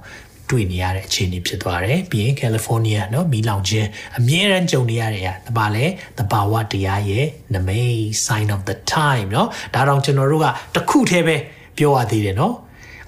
[0.51, 5.85] တွေ့နေရတဲ့အခြေအနေဖြစ်သွားတယ်ပြီးရင်ကယ်လီဖိုးနီးယားเนาะမီလောင်ခြင်းအမြဲတမ်းကြုံနေရတဲ့အရာဒါပါလဲ
[6.19, 11.37] တဘာဝတရားရဲ့နမိတ် sign of the time เนาะဒါတော့ကျွန်တော်တို့ကတခုတည်းပဲ
[11.79, 12.53] ပြောရသေးတယ်เนาะ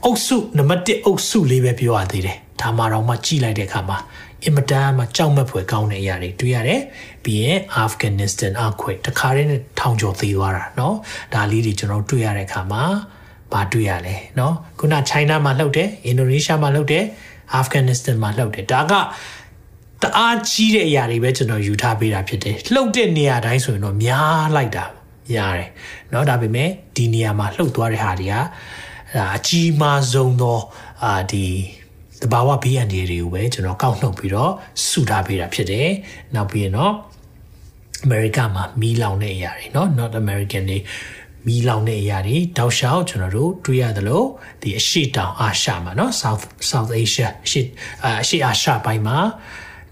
[0.05, 3.99] အုပ်စုနံပါတ်1အုပ်စုလေးပဲပြောရသေးတယ်ဒါမှတော့မှကြည်လိုက်တဲ့အခါမှာ
[4.45, 6.81] အင်မတန်မှကြောက်မက်ဖွယ်ကောင်းတဲ့အရာတွေတွေ့ရတယ်
[7.25, 10.95] ပြီးရင် Afghanistan earthquake တခါတည်းနဲ့ထောင်ကျော်သေးသွားတာเนาะ
[11.35, 12.83] ဒါလေးတွေကျွန်တော်တွေ့ရတဲ့အခါမှာ
[13.53, 17.05] ဘာတွေ့ရလဲเนาะခုန China မှာလှုပ်တယ် Indonesia မှာလှုပ်တယ်
[17.55, 18.93] အာဖဂန်နစ္စတန်မှာလှုပ်တယ်ဒါက
[20.03, 24.85] တအားကြီးတဲ့အရာတွေပဲကျွန်တော်ယူထားပေးတာဖြစ်တယ်လှုပ်တဲ့နေရာတိုင်းဆိုရင်တော့များလိုက်တာ
[25.33, 25.69] များတယ်
[26.11, 28.35] เนาะဒါပေမဲ့ဒီနေရာမှာလှုပ်သွားတဲ့ဟာတွေက
[29.37, 30.59] အကြီးမားဆုံးသော
[31.05, 31.47] အာဒီ
[32.23, 34.53] တဘာဝဘေးအန္တရာယ်တွေကိုပဲကျွန်တော်ကောက်နှုတ်ပြီးတော့
[34.89, 35.89] စုထားပေးတာဖြစ်တယ်
[36.35, 36.93] နောက်ပြီးရင်တော့
[38.05, 40.79] အမေရိကမှာမီးလောင်တဲ့အရာတွေเนาะ North American တွေ
[41.47, 44.23] မီးလောင်တဲ့အရာတွေတောက်လျှောက်ကျွန်တော်တို့တွေ့ရသလို
[44.63, 47.61] ဒီအရှိတောင်အာရှမှာเนาะ South South Asia အရှိ
[48.23, 49.19] အရှိအာရှပိုင်းမှာ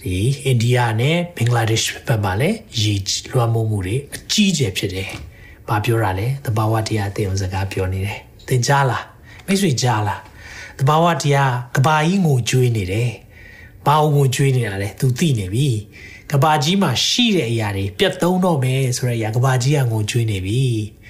[0.03, 2.95] ဒီအိန္ဒိယနဲ့ဘင်္ဂလားဒေ့ရှ်ဘက်မှာလည်းရေ
[3.31, 5.11] လွှမ်းမိုးမှုတွေအကြီးကျယ်ဖြစ်တယ်။
[5.69, 9.03] ဘာပြောတာလဲ။သဘာဝတရားအသိအောင်စကားပြောနေတယ်။သင်ကြားလား။
[9.47, 10.21] မိတ်ဆွေကြားလား။
[10.79, 13.11] သဘာဝတရားကဘာကြီးငိုကြွေးနေတယ်။
[13.87, 15.69] ဘာငိုကြွေးနေတာလဲ။ तू သိနေပြီ။
[16.31, 20.62] ကဘာကြီးမှာရှိတဲ့အရာတွေပြတ်သုံးတော့မယ်ဆိုတဲ့အရာကဘာကြီးကငိုကြွေးနေပြီ။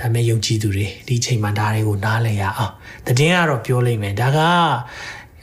[0.00, 2.72] ဒါမဲ့ယုံကြည်သူတွေဒီချိန်မှာဒါတွေကိုနားလည်ရအောင်
[3.06, 4.38] တည်င်းကတော့ပြောလိမ့်မယ်ဒါက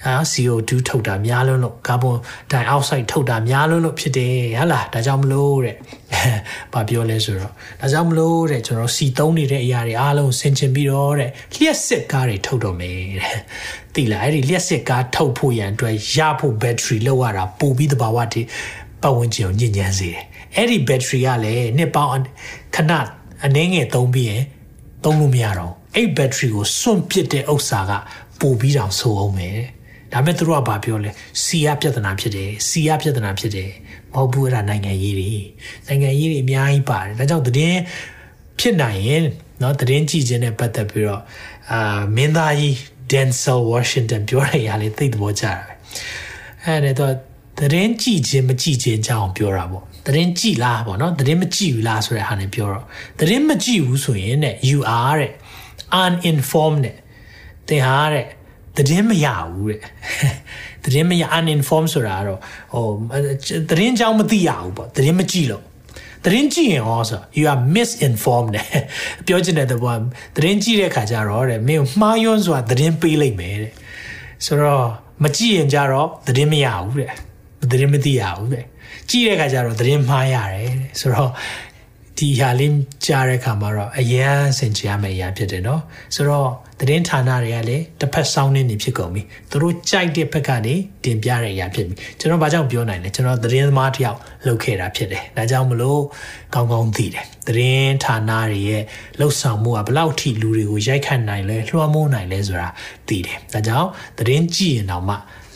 [0.05, 2.19] အာ CO2 ထုတ်တာများလွန်းလို့ကာဗွန်
[2.51, 5.75] ဒိုင်အောက်ဆိုက်ထုတ်တာများလွန်းလို့ဖြစ်တယ်ဟဟလားဒါကြောင့်မလို့တဲ့
[6.73, 13.37] ဘာပြောလဲဆိုတော့ဒါကြောင့်မလို့တဲ့ကျွန်တော်စီသုံးနေတဲ့အရာတွေအားလုံးဆင်ခြင်ပြီးတော့တဲ့လျှက်စစ်ကားတွေထုတ်တော့မယ်တဲ့
[13.95, 18.47] သိလားအဲ့ဒီလျှက်စစ်ကားထုတ်ဖို့ရန်အတွက်ရဖို့ဘက်ထရီလောက်ရတာပိုပြီးတဘာဝတည်း
[19.01, 20.23] ပတ်ဝန်းကျင်ကိုညဉ့်ညမ်းစေတယ်
[20.55, 22.23] အဲ့ဒီဘက်ထရီကလည်းနှစ်ပေါင်း
[22.75, 22.93] ခဏ
[23.44, 24.42] အနှင်းငယ်သုံးပြီးရင်
[25.04, 27.92] သုံးလို့မရတော့အဲ့ဘက်ထရီကိုစွန့်ပစ်တဲ့ဥစ္စာက
[28.40, 29.58] ပိုပြီးတောင်ဆိုးအောင်မယ်
[30.12, 31.10] ဒါမဲ့သူတို့ကဘာပြောလဲ
[31.42, 33.70] စီရပြဿနာဖြစ်တယ်စီရပြဿနာဖြစ်တယ်
[34.12, 35.30] မဟုတ်ဘူးအဲ့ဒါနိုင်ငံရေးတွေ
[35.86, 37.80] နိုင်ငံရေးတွေအများကြီးပါတယ်ဒါကြောင့်သတင်း
[38.58, 39.24] ဖြစ်နိုင်ရင်
[39.60, 41.22] เนาะသတင်းကြည့်ခြင်းနဲ့ပတ်သက်ပြီးတော့
[41.72, 42.74] အာမင်းသားကြီး
[43.10, 47.14] Denzel Washington ပြောတဲ့အရာလေးသိတဲ့ဘောကြတာပဲအဲ့ဒါတော့
[47.58, 52.85] သတင်းကြည့်ခြင်းမကြည့်ခြင်းအကြောင်းပြောတာပေါ့ သတင်းကြည့်လားပေါ့နော်သတင်းမကြည့်ဘူးလားဆိုတဲ့ဟာနဲ့ပြောတော့
[53.19, 55.33] သတင်းမကြည့်ဘူးဆိုရင်တဲ့ you are တဲ့
[56.03, 56.95] uninformed တဲ့
[57.67, 58.25] သင်ဟာတဲ့
[58.77, 59.81] သတင်းမရဘူးတဲ့
[60.83, 62.39] သတင်းမရ uninformed ဆိုတာကတော့
[62.73, 62.87] ဟို
[63.69, 65.63] သတင်းအကြောင်းမသိရဘူးပေါ့သတင်းမကြည့်လို့
[66.25, 68.67] သတင်းကြည့်ရင်ဟောဆို you are misinformed တဲ့
[69.25, 69.95] ပြောချင်တဲ့ဘော
[70.35, 73.73] သတင်းကြည့်တဲ့ခါကျတော့တဲ့မင်းမှားယွန်းစွာသတင်းပေးလိုက်မယ်တဲ့
[74.45, 74.87] ဆိုတော့
[75.23, 77.11] မကြည့်ရင်ကြတော့သတင်းမရဘူးတဲ့
[77.71, 78.65] သတင်းမသိရဘူးတဲ့
[79.09, 81.31] ကြည့်တဲ့ခါကျတော့သတင်းမှားရတယ်တဲ့ဆိုတော့
[82.19, 85.81] ဒီဟာလေးကြားတဲ့ခါမှာတော့အရန်စင်ကြရမယ့်အရာဖြစ်တယ်နော်
[86.15, 96.01] ဆိုတော့သတင်းဌာနတွေကလည်းတစ်ဖက်စောင်းနေနေဖြစ်ကုန်ပြီသူတို့ကြိုက်တဲ့ဘက်ကနေတင်ပြတဲ့အရာဖြစ်ပြီကျွန်တော်ဘာကြောင့်ပြောနိုင်လဲကျွန်တော်သတင်းသမားတယောက်လုပ်ခဲ့တာဖြစ်တယ်ဒါကြောင့်မလို့
[96.53, 98.83] ကောင်းကောင်းသိတယ်သတင်းဌာနတွေရဲ့
[99.19, 102.69] လှုပ်ဆောင်မှုကဘယ်လောက်ထိလူတွေကိုရိုက်ခတ်နိုင်လဲလွှမ်းမိုးနိုင်လဲဆိုတာ
[103.07, 105.15] သိတယ်ဒါကြောင့်သတင်းကြည့်ရင်တော့မှ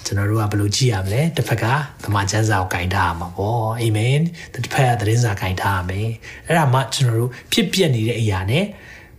[0.09, 1.65] ကျွန်တော်တို့ကဘယ်လိုကြည့်ရမလဲတစ်ဖက်က
[2.03, 4.19] သမာကျမ်းစာကိုဂိုင်းထားရမှာပေါ့အာမင်
[4.53, 6.09] တစ်ဖက်ကသတင်းစာဂိုင်းထားရမယ်
[6.47, 8.63] အဲ့ဒါမှကျွန်တော်တို့ဖြစ်ပျက်နေတဲ့အရာနဲ့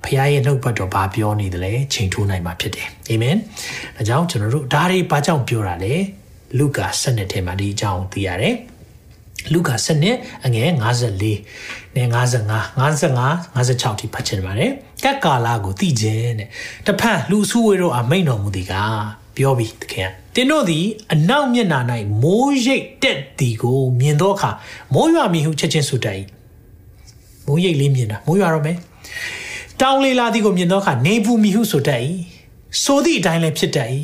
[0.04, 3.36] ဖခင်ရဲ့နှုတ်ဘတ်တော်ဘာပြောနေတယ်လဲချိန်ထိုးနိုင်မှာဖြစ်တယ်အာမင်
[3.96, 5.94] ဒါကြောင့်ကျွန်တော်တို့ဒါတွေဘာကြောင့်ပြောတာလဲ
[6.58, 8.56] လုကာ7ထဲမှာဒီအကြောင်းသိရတယ်
[9.52, 9.74] လုကာ
[10.10, 14.70] 7အငယ်54နဲ့55 55 56ထိဖတ်ချင်ပါတယ်
[15.04, 16.48] ကက်ကာလာကိုသိခြင်းတဲ့
[16.86, 18.74] တဖန်လူစုဝေတို့အမိန်တော်မူသည်က
[19.40, 21.80] ပြောပြီးသခင်တင်းတို့သည်အနောက်မျက်နှာ၌
[22.22, 24.50] မိုးရိပ်တက်သည်ကိုမြင်သောအခါ
[24.94, 26.16] မိုးရွာမည်ဟုချက်ချင်းဆိုတတ်၏
[27.46, 28.76] မိုးရိပ်လေးမြင်တာမိုးရွာတော့မယ်
[29.80, 32.00] တောင်းလေးလာသည်ကိုမြင်သောအခါနေပူမည်ဟုဆိုတတ်၏
[32.82, 33.88] ဆိုသည့်အတိုင်းလည်းဖြစ်တတ်၏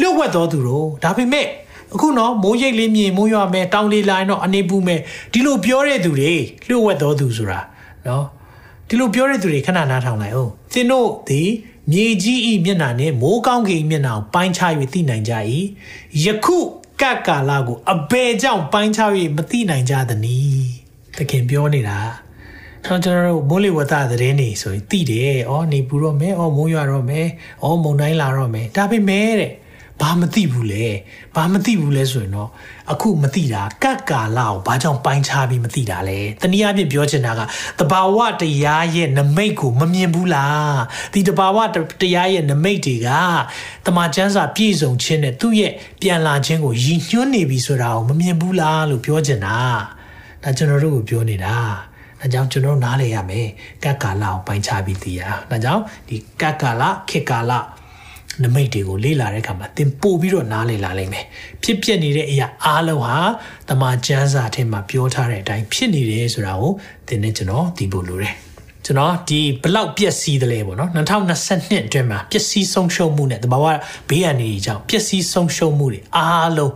[0.00, 1.46] လှုပ်ဝက်တော်သူတို့ဒါပေမဲ့
[1.94, 5.00] အခုနော်မိုးရိပ်လေးမြင်မိုးရွာမယ်တောင်းလေးလာရင်တော့အနေပူမယ်
[5.32, 6.34] ဒီလိုပြောတဲ့သူတွေ
[6.68, 7.60] လှုပ်ဝက်တော်သူဆိုတာ
[8.06, 8.24] နော်
[8.88, 11.40] ဒီလိုပြောတဲ့သူတွေခဏနားထောင်လိုက်အောင်သင်တို့ဒီ
[11.92, 15.32] မြေကြီးဤမျက်နှာနှင့်မိုးကောင်းကင်မျက်နှာကိုပိုင်းခြား၍သိနိုင်ကြ၏
[16.24, 16.58] ယခု
[17.00, 20.70] ကပ်ကာလကိုအဘယ်ကြောင့်ပိုင်းခြား၍မသိနိုင်ကြသနည်း
[21.16, 21.98] တခင်ပြောနေတာ
[22.84, 27.26] ကျွန်တော်တို့မိုးလေဝသသတင်းနေဆိုရင်သိတယ်။အော်နေပူတော့မယ်။အော်မိုးရွာတော့မယ်။
[27.64, 29.52] အော်မုန်တိုင်းလာတော့မယ်။ဒါပေမဲ့တဲ့
[30.02, 30.86] ဘာမသိဘူးလေ။
[31.36, 32.50] ဘာမသိဘူးလဲဆိုရင်တော့
[32.92, 37.40] အခုမသိတာကတ်ကာလာကိုဘာကြောင့်ပိုင်းခြားပြီးမသိတာလဲ။တနည်းအားဖြင့်ပြောချင်တာက
[37.80, 40.72] တဘာဝတရားရဲ့နမိတ်ကိုမမြင်ဘူးလား။
[41.12, 41.58] ဒီတဘာဝ
[42.00, 43.08] တရားရဲ့နမိတ်တွေက
[43.86, 49.58] တမန်ကျမ်းစာပြည့်စုံခြင်းနဲ့သူ့ရဲ့ပြန်လာခြင်းကိုရည်ညွှန်းနေပြီဆိုတာကိုမမြင်ဘူးလားလို့ပြောချင်တာ။
[50.42, 51.56] ဒါကျွန်တော်တို့ကိုပြောနေတာ။
[52.20, 53.48] ဒါကြောင့်ကျွန်တော်နားလည်ရမယ်
[53.84, 57.52] ကတ်ကာလကိုပိုင်းခြားပြီးသိရဒါကြောင့်ဒီကတ်ကာလခေတ်ကာလ
[58.43, 61.25] နမိတ်တွေကိုလေ့လာတဲ့အခါမှာသင်ပို့ပြီးတော့နားလည်လာလိမ့်မယ်
[61.63, 63.15] ဖြစ်ပျက်နေတဲ့အရာအားလုံးဟာ
[63.69, 66.71] တမန်ကျမ်းစာထဲမှာပြောထားတဲ့အတိုင်းဖြစ်နေတယ်ဆိုတာကို
[67.07, 68.35] သင်နဲ့ကျွန်တော်သိဖို့လိုတယ်
[68.85, 73.65] ကျွန်တော်ဒီဘလောက်ပျက်စီးတယ်လဲပေါ့နော်2022အတွင်းမှာပျက်စီးဆုံးရှုံးမှုနဲ့တဘာဝ
[74.09, 76.73] ဘေးအန္တရာယ်ကြောင့်ပျက်စီးဆုံးရှုံးမှုတွေအားလုံး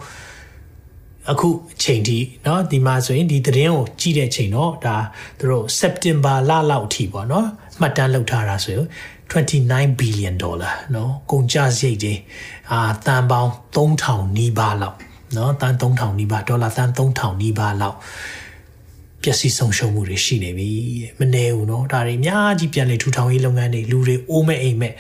[1.32, 4.95] အခုအချိန်ထိเนาะဒီမှာဆိုရင်ဒီသတင်းကိုကြည့်တဲ့ချိန်တော့ဒါ
[5.39, 7.45] သူတို့ September လလောက်အထိပေါ့เนาะ
[7.80, 8.86] မှတ်တမ်းလုပ်ထားတာဆိုရင်
[9.32, 12.13] 29 billion dollar เนาะကုန်ကျစရိတ်တွေ
[12.71, 14.97] အာတန်ပေါင်း3000နီးပါးလောက်
[15.34, 17.97] เนาะတန်3000နီးပါးဒေါ်လာတန်3000နီးပါးလောက်
[19.23, 20.69] ပျက်စီးဆုံးရှုံးမှုတွေရှိနေပြီ
[21.19, 24.93] မနေဘူးเนาะဒါတွေအများကြီးပြန်လေထူထောင်ရေးလုပ်ငန်းတွေလူတွေအိုးမဲ့အိမ်မဲ့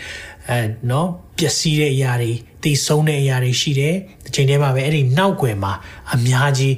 [0.49, 1.05] အဲเนาะ
[1.37, 2.31] ပျက်စီးတဲ့အရာတွေ
[2.63, 5.73] တည်ဆုံးတဲ့အရာတွေရှိတယ်ဒီချိန်ထဲမှာပဲအဲ့ဒီနောက်ွယ်မှာ
[6.13, 6.75] အများကြီး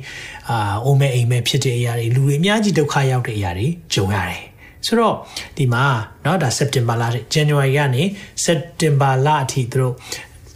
[0.50, 4.44] အာအိုးမဲ့အိမ်မဲ့ဖြစ်တဲ့အရာတွေလူတွေအများကြီးဒုက္ခရောက်တဲ့အရာတွေကြုံရတယ်
[4.88, 5.16] ဆိုတော့
[5.58, 5.86] ဒီမှာ
[6.24, 7.04] เนาะဒါ September လ
[7.36, 8.04] January ကနေ
[8.46, 9.94] September လအထိသူတို့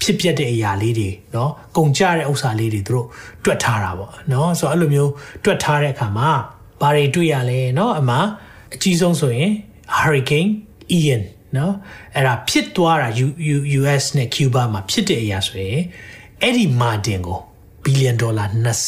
[0.02, 3.08] ဖြစ်ပျက်တဲ့အရာလေးတွေเนาะကုန်ကြတဲ့ဥစ္စာလေးတွေသူတို့
[3.46, 5.12] တွက်ထားတာပေါ့เนาะဆိုတော့အဲ့လိုမျိုး
[5.44, 6.30] တွက်ထားတဲ့အခါမှာ
[6.82, 8.18] ဘာတွေတွေ့ရလဲเนาะအမှ
[8.76, 9.52] အကြီးဆုံးဆိုရင်
[9.98, 10.52] Hurricane
[10.98, 11.24] Ian
[11.58, 11.74] နော်
[12.16, 13.10] အဲ့ဒါဖြစ်သွားတာ
[13.80, 15.82] US နဲ့ Cuba မှာဖြစ်တဲ့အရာဆိုရင်
[16.42, 17.40] အဲ့ဒီမာတင်ကို
[17.84, 18.46] ဘီလီယံဒေါ်လာ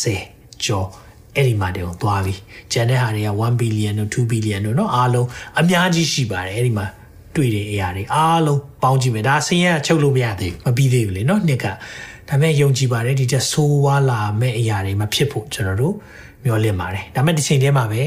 [0.10, 0.88] 20ကျော်
[1.36, 2.34] အဲ့ဒီမာတင်ကိုသွားပြီ
[2.72, 5.28] ကျန်တဲ့ဟာတွေက1ဘီလီယံတို့2ဘီလီယံတို့เนาะအားလုံး
[5.60, 6.88] အများကြီးရှိပါတယ်အဲ့ဒီမှာ
[7.36, 11.74] တွေ့တဲ့အရာတွေအားလုံးပေါင်းကြည့်မယ်ဒါဆင်းရဲချုပ်လို့မရသေးဘူးမပြီးသေးဘူးလေเนาะနှစ်ကဒါ
[12.30, 15.96] ပေမဲ့ယုံကြည်ပါတယ်ဒီချက်ဆိုးဝါးလာမဲ့အရာတွေမဖြစ်ဖို့ကျွန်တော်တို့
[16.44, 18.02] မျှော်လင့်ပါတယ်ဒါပေမဲ့ဒီချိန်ထဲမှာပဲ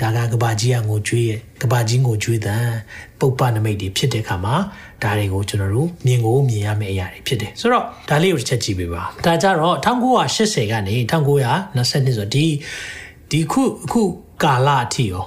[0.00, 2.64] ဒါကကဘာကြီးကငိုကြွေးရဲ့ကဘာကြီးငိုကြွေးတဲ့
[3.20, 4.54] ပုပ္ပနမိတ်တွေဖြစ်တဲ့အခါမှာ
[5.02, 12.46] ဒါတွေကိုကျွန်တော်တို့မြင်ကိုမြင်ရမယ့်အရာတွေဖြစ်တယ်ဆိုတော့ဒါလေးကိုတစ်ချက်ကြည့်ပေးပါဒါကြတော့1980ကနေ1920ဆိုဒီ
[13.30, 14.02] ဒီခုအခု
[14.42, 15.24] ကာလအထိရော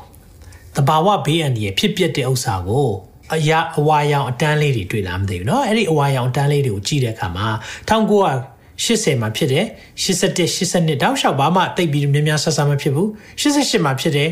[0.75, 2.89] တဘာဝဘေးအန္တရာယ်ဖြစ်ပျက်တဲ့ဥစ္စာကို
[3.35, 7.47] အရာအဝါရောင်အတန်းလေးတွေတွေ့လာမသိဘူးเนาะအဲ့ဒီအဝါရောင်အတန်းလေးတွေကိုကြည့်တဲ့အခါမှာ
[7.89, 9.65] 1900 80မှာဖြစ်တယ်
[10.03, 13.07] 81 82တောက်လျှောက်ဘာမှတိတ်ပြီးများများဆဆမဖြစ်ဘူး
[13.41, 14.29] 88မှာဖြစ်တယ်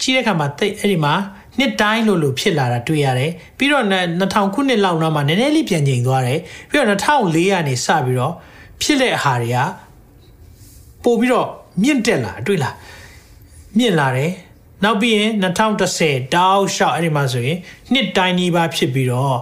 [0.00, 1.14] ကြီးတဲ့ခါမှာတိတ်အဲ့ဒီမှာ
[1.58, 3.84] နှစ်တိုင်းလို့လို့ဖြစ်လာတာတွေ့ရတယ်ပြီးတော့
[4.20, 8.34] 2000ခုနှစ်လောက်နောက်မှာနည်းနည်းလေးပြန်ကျင်သွားတယ်ပြီးတော့2004ကနေစပြီးတော့
[8.82, 9.58] ဖြစ်တဲ့ဟာတွေက
[11.04, 11.48] ပို့ပြီးတော့
[11.82, 12.74] မြင့်တက်လာတွေ့လား
[13.78, 14.32] မြင့်လာတယ်
[14.84, 17.58] နောက်ပြီးရင်2010တောက်လျှောက်အဲ့ဒီမှာဆိုရင်
[17.92, 19.36] နှစ်တိုင်းကြီးပါဖြစ်ပြီးတော့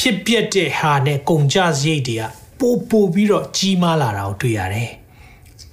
[0.00, 2.22] ဖြစ်ပျက်တဲ့ဟာနဲ့ကုန်ကြစရိတ်တွေက
[2.60, 4.90] ပိုပိုပြီးတော့ကြီးမားလာတာကိုတွေ့ရတယ်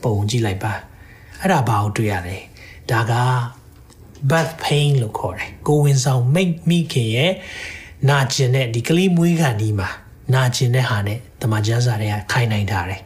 [0.03, 0.73] ပုံကြည့်လိုက်ပါ
[1.41, 2.37] အဲ့ဒါဘာကိုတွေ့ရလဲ
[2.91, 3.13] ဒါက
[4.29, 7.33] birth pain လို့ခေါ်တယ်ကိုဝင်ဆောင်မိတ်မိခင်ရဲ့
[8.09, 9.89] နာကျင်တဲ့ဒီကလေးမွေးခါဒီမှာ
[10.33, 13.01] နာကျင်တဲ့ဟာနဲ့တမန်ကျမ်းစာတွေကခိုင်းနိုင်ထားတယ်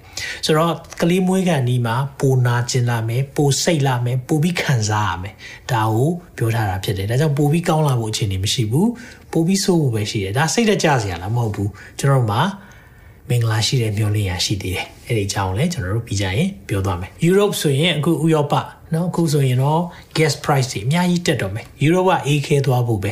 [0.46, 5.36] ဆိုတော့ကလေးမွေးကန်ဒီမှာပိုနာကျင်လာမယ်ပိုစိတ်လာမယ်ပိုပြီးခံစားရမယ်
[5.72, 8.90] ဒါကိုပြောထားတာဖြစ်တယ်ဒါကြောင့်ပိုပြီးကောင်းလာဖို့အခြေအနေမရှိဘူး
[9.32, 12.42] ပိုပြီးဆိုးဖို့ပဲရှိတယ်ဒါစိတ်တကြစရာလားမဟုတ်ဘူးကျွန်တော်တို့မှာ
[13.30, 18.54] မင်္ဂလာရှိတဲ့မျှော်လင့်ရာရှိသေးတယ်အဲ့ဒီအကြောင်းလည်းကျွန်တော်တို့ပြီးကြရင်ပြောသွားမယ် Europe ဆိုရင်အခုဥရောပ
[18.94, 19.82] နော်အခုဆိုရင်တော့
[20.18, 23.12] gas price တွေအများကြီးတက်တော့မယ်ယူရိုကအေးခဲသွားဖို့ပဲ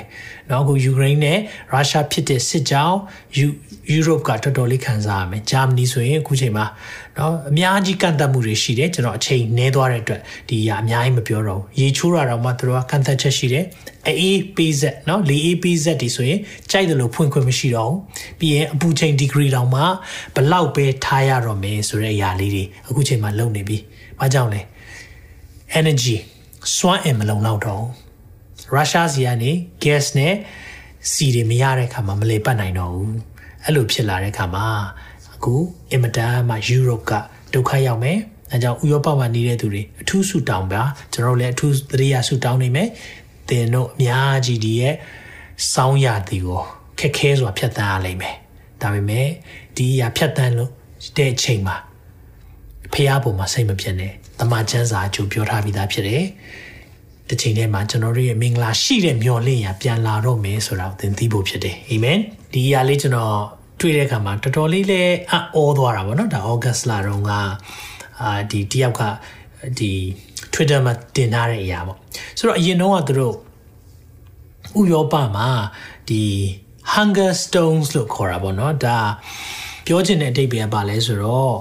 [0.50, 1.38] နော်အခုယူကရိန်းနဲ့
[1.72, 2.98] ရုရှားဖြစ်တဲ့စစ်ကြောင်း
[3.38, 3.46] ယူ
[3.92, 6.66] ယူရိုကတော်တော်လေးခံစားရမယ်ဂျာမနီဆိုရင်အခုချိန်မှာ
[7.18, 13.66] နော်အများကြီးကန့်သတ်မှုတွေရှိတယ်ကျွန်တော်အချိန်နှဲသွားတဲ့အတွက်ဒီဟာအများကြီးမပြောတော့ဘူးရေချိုးတာတော့မှသူတို့ကကန့်သတ်ချက်ရှိတယ်
[14.08, 16.40] အေးပေးဆက်နော်လေအေးပေးဆက်ဒီဆိုရင်
[16.72, 18.00] ကြိုက်တယ်လို့ဖွင့်ခွင့်မရှိတော့ဘူး
[18.40, 19.82] ပြီးရင်အပူချိန်ဒီဂရီတောင်မှ
[20.36, 23.78] ဘလောက်ပဲထားရတော့မယ်ဆိုတဲ့အရာလေးတွေအခုချိန်မှာလုံနေပြီ။
[24.20, 24.62] ဘာကြောင့်လဲ။
[25.80, 26.18] energy
[26.76, 27.86] စွမ်းအင်မလုံလောက်တော့
[28.74, 29.52] ရုရှားစီကနေ
[29.84, 30.34] gas နဲ့
[31.12, 33.16] စီတွေမရတဲ့ခါမှာမလေပတ်နိုင်တော့ဘူး
[33.64, 34.68] အဲ့လိုဖြစ်လာတဲ့ခါမှာ
[35.36, 35.56] အခု
[35.92, 37.14] အင်မတန်မှ Europe က
[37.54, 38.20] ဒုက္ခရောက်မယ်
[38.52, 40.82] အဲကြောင့်ဥရောပမှာနေတဲ့သူတွေအထူးဆူတောင်းပါ
[41.14, 42.90] ကျွန်တော်လည်းအထူးသတိရဆူတောင်းနေမယ်
[43.50, 44.96] သင်တို့အများကြီးဒီရဲ့
[45.74, 46.62] စောင်းရသည်ကို
[47.00, 48.36] ခက်ခဲစွာဖြတ်တန်းရလိမ့်မယ်
[48.82, 49.28] ဒါပေမဲ့
[49.76, 50.72] ဒီအရာဖြတ်တန်းလို့
[51.18, 51.76] တဲ့အချိန်မှာ
[52.94, 56.24] ဖះပုံမှာစိတ်မပြတ်နဲ့ တမန်ကျမ်းစာအကျိုးပြောထားပြီးသားဖြစ်တယ်။
[57.30, 62.20] ဒီချိန်ထဲမှာကျွန်တော်တို့ရဲ့မင်္ဂလာရှိတဲ့မျှော်လင့်ရာပြန်လာတော့မယ်ဆိုတာကိုသင်သိဖို့ဖြစ်တယ်။အာမင်။
[62.54, 63.38] ဒီအရာလေးကျွန်တော်
[63.80, 65.16] တွေ့တဲ့အခါမှာတော်တော်လေးလည်း
[65.56, 67.32] အောသွားတာပေါ့နော်။ဒါဩဂတ်စ်လတုန်းက
[68.22, 69.02] အာဒီတယောက်က
[69.80, 69.92] ဒီ
[70.54, 71.98] Twitter မှာတင်ထားတဲ့အရာပေါ့။
[72.38, 73.36] ဆိုတော့အရင်တုန်းကသူတို့
[74.80, 75.50] ဥရောပမှာ
[76.10, 76.24] ဒီ
[76.94, 78.98] hunger stones လို့ခေါ်တာပေါ့နော်။ဒါ
[79.86, 81.56] ပြောချင်တဲ့အဓိပ္ပာယ်ကဘာလဲဆိုတော့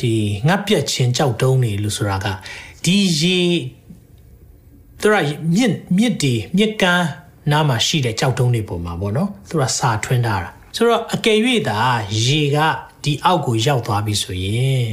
[0.00, 0.14] ဒီ
[0.48, 2.26] ငတ်ပြက်ချင်းကြောက်တုံးနေလို့ဆိုတာက
[2.84, 3.40] ဒီရေ
[5.00, 5.16] သူက
[5.54, 7.06] မြင့်မြင့်ဒီမြစ်ကမ်း
[7.50, 11.78] နားမှာရှိတဲ့ကြောက်တုံးတွေပုံမှာပေါ့နော်သူကစာထွင်းထားတာဆိုတော့အကယ်၍သာ
[12.26, 12.58] ရေက
[13.04, 14.86] ဒီအောက်ကိုရောက်သွားပြီဆိုရင်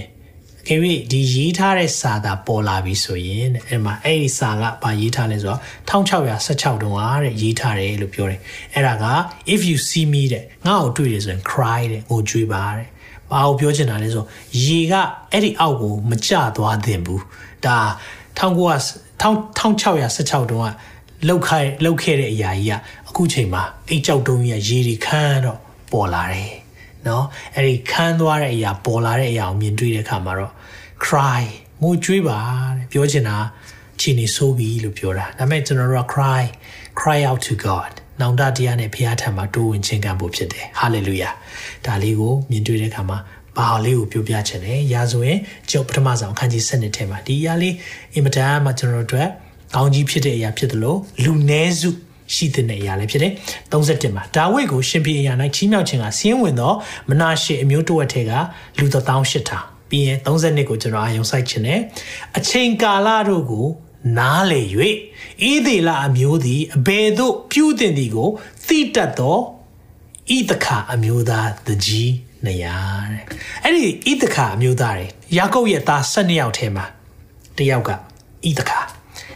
[0.61, 0.79] အကယ်၍
[1.11, 8.39] ဒီရေးထားတဲ့စာသာပေါ်လာပြီဆိုရင်အဲ့မှာအဲ့ဒီစာကဘာရေးထားလဲဆိုတော့1616တုန်းကတဲ့ရေးထားတယ်လို့ပြောတယ်
[8.73, 9.05] အဲ့ဒါက
[9.53, 12.87] if you see me တဲ့ငါ့ကိုတွေ့တယ်ဆိုရင် cry တဲ့ငိုကြွေးပါတဲ့
[13.31, 14.23] ဘာကိုပြောချင်တာလဲဆို
[14.63, 14.93] ရေက
[15.31, 17.23] အဲ့ဒီအောက်ကိုမကျသွားသင့်ဘူး
[17.65, 17.77] ဒါ
[18.37, 20.71] 1916တုန်းက
[21.27, 22.73] လောက်ခိုက်လောက်ခဲ့တဲ့အရာကြီးက
[23.09, 25.59] အခုချိန်မှာအိတ်ကြောက်တုံးကြီးကရေတွေခမ်းတော့
[25.91, 26.53] ပေါ်လာတယ်
[27.07, 30.53] နော်အဲ့ဒီခမ်းသွားတဲ့အရာပေါ်လာတဲ့အရာကိုမြင်တွေ့တဲ့အခါမှာတော့
[31.05, 31.43] cry
[31.81, 32.39] ငိုကြွေးပါ
[32.77, 33.37] တဲ့ပြောချင်တာ
[33.99, 36.43] ချီနေဆိုးပြီလို့ပြောတာဒါပေမဲ့ကျွန်တော်တို့က cry
[36.99, 41.29] cry out to god နောင်တတရားနဲ့ဘုရားထံမှာတိုးဝင်ခြင်းကံဖို့ဖြစ်တယ်ဟာလေလုယာ
[41.85, 43.17] ဒါလေးကိုမြင်တွေ့တဲ့အခါမှာ
[43.57, 45.37] ဘာလေးကိုပြောပြချင်တယ်ရာဇဝင်
[45.71, 47.75] ကျုပ်ပထမဆုံးအခန်းကြီး7ထဲမှာဒီအရာလေး
[48.15, 49.27] အင်မတန်မှကျွန်တော်တို့အတွက်
[49.75, 51.89] ကောင်းကြီးဖြစ်တဲ့အရာဖြစ်တယ်လို့လူနည်းစု
[52.35, 53.33] ရှိတဲ့အရာလည်းဖြစ်တယ်
[53.71, 56.73] 31မှာဒါဝိဒ်ကိုရှင်ပြည်အရာ၌ချီးမြှောက်ခြင်းကစီးရင်ဝင်သော
[57.09, 58.31] မနာရှေအမျိုးတဝက်ထဲက
[58.79, 61.79] လူ18000ပြီးရင်32ကိုကျွန်တော်အာယုံစိုက်ခြင်းနဲ့
[62.37, 63.67] အချိန်ကာလတို့ကို
[64.17, 64.61] နားလေ၍
[65.51, 68.29] ဤသေးလအမျိုးသည်အဘယ်သို့ပြုတင်သည်ကို
[68.67, 69.39] သိတတ်သော
[70.37, 72.13] ဤတခါအမျိုးသားတကြီး
[72.45, 72.65] နေရ
[73.11, 73.23] တဲ့
[73.63, 76.85] အဲ့ဒီဤတခါအမျိုးသားတွေယာကုပ်ရဲ့သား12ယောက်ထဲမှာ
[77.57, 77.89] တယောက်က
[78.49, 78.79] ဤတခါ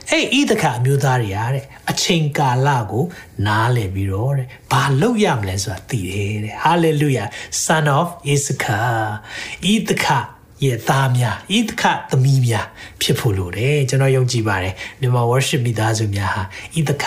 [0.10, 3.06] အဲ့ဤတခါအမျိုးသားတွေရတဲ့အချိန်ကာလကို
[3.48, 7.28] နားလည်ပြီးတော့တဲ့ဘာလုပ်ရမလဲဆိုတာသိတယ်တဲ့ hallelujah
[7.64, 9.06] son of issachar
[9.72, 10.20] ဤတခါ
[10.66, 12.66] ရဲ့သားများဤတခသမီးများ
[13.02, 16.44] ဖြစ်ဖို့လိုတယ်ကျွန်တော်ယုံကြည်ပါတယ်မြန်မာ worship မိသားစုများဟာ
[16.80, 17.06] ဤတခ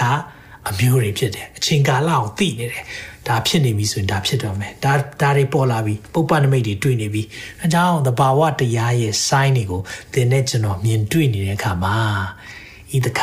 [0.68, 2.84] အမျိုးတွေဖြစ်တယ်အချိန်ကာလကိုသိနေတယ်
[3.28, 7.22] ဒါဖြစ်နေပြီဆိုရင်ဒါဖြစ်တော့မယ်ဒါဒါတွေပေါ်လာပြီပုပ္ပနမိတ်တွေတွေ့နေပြီ
[7.62, 9.80] အဲကြောင့်သဘာဝတရားရဲ့ sign တွေကို
[10.12, 11.96] သင်နဲ့ကျွန်တော်မြင်တွေ့နေတဲ့အခါမှာ
[12.96, 13.20] ဤတခ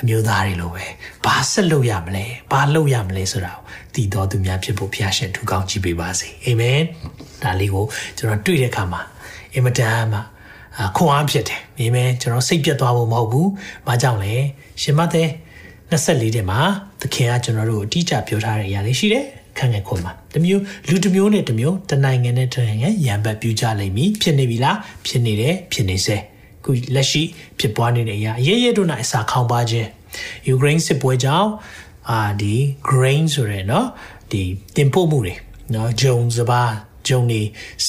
[0.00, 0.84] အမျိုးသားတွေလိုပဲ
[1.24, 3.62] ဘာဆက်လုပ်ရမလဲဘာလုပ်ရမလဲဆိုတာကို
[3.94, 6.80] တည်တော်သူများဖြစ်ဖို့ဘုရားရှင်ထူကောင်းကြည့်ပေးပါစေအာမင်
[7.42, 7.84] ဒါလေးကို
[8.16, 9.02] ကျွန်တော်တွေ့တဲ့အခါမှာ
[9.55, 10.19] အင်မတန်မှ
[10.97, 13.49] ခွန်အားဖြစ်တယ်အာမင်ကျွန်တော်စိတ်ပြတ်သွားဖို့မဟုတ်ဘူး
[13.87, 14.33] ဘာကြောင့်လဲ
[14.81, 15.29] ရှင်မသက်
[15.91, 16.59] 24တဲ့မှာ
[17.01, 19.25] သခင်ကကျွန်တော်တို့အတိအကျပြောထားတဲ့အရာလေးရှိတယ်
[19.57, 26.17] ခန့်ငယ်ခွန်မှာတမျိုးလူတမျိုးနဲ့တမျိုးတနိုင်ငံနဲ့တနိုင်ငံရံပတ်ပြူကြလိမ့်မည်ဖြစ်နေပြီလားဖြစ်နေတယ်ဖြစ်နေစေ
[26.63, 27.23] ခုလက်ရှိ
[27.59, 29.89] ဖြစ်ပွားနေတဲ့အရာအရေးရတို့၌အစာခေါင်းပါခြင်း
[30.47, 31.49] ယူကရိန်းစစ်ပွဲကြောင့်
[32.09, 32.55] အာဒီ
[32.89, 33.85] grain ဆိုရဲเนาะ
[34.31, 34.41] ဒီ
[34.75, 35.35] တင်ပို့မှုတွေ
[35.71, 36.71] เนาะဂျုံစပါး
[37.08, 37.40] ဂျုံနေ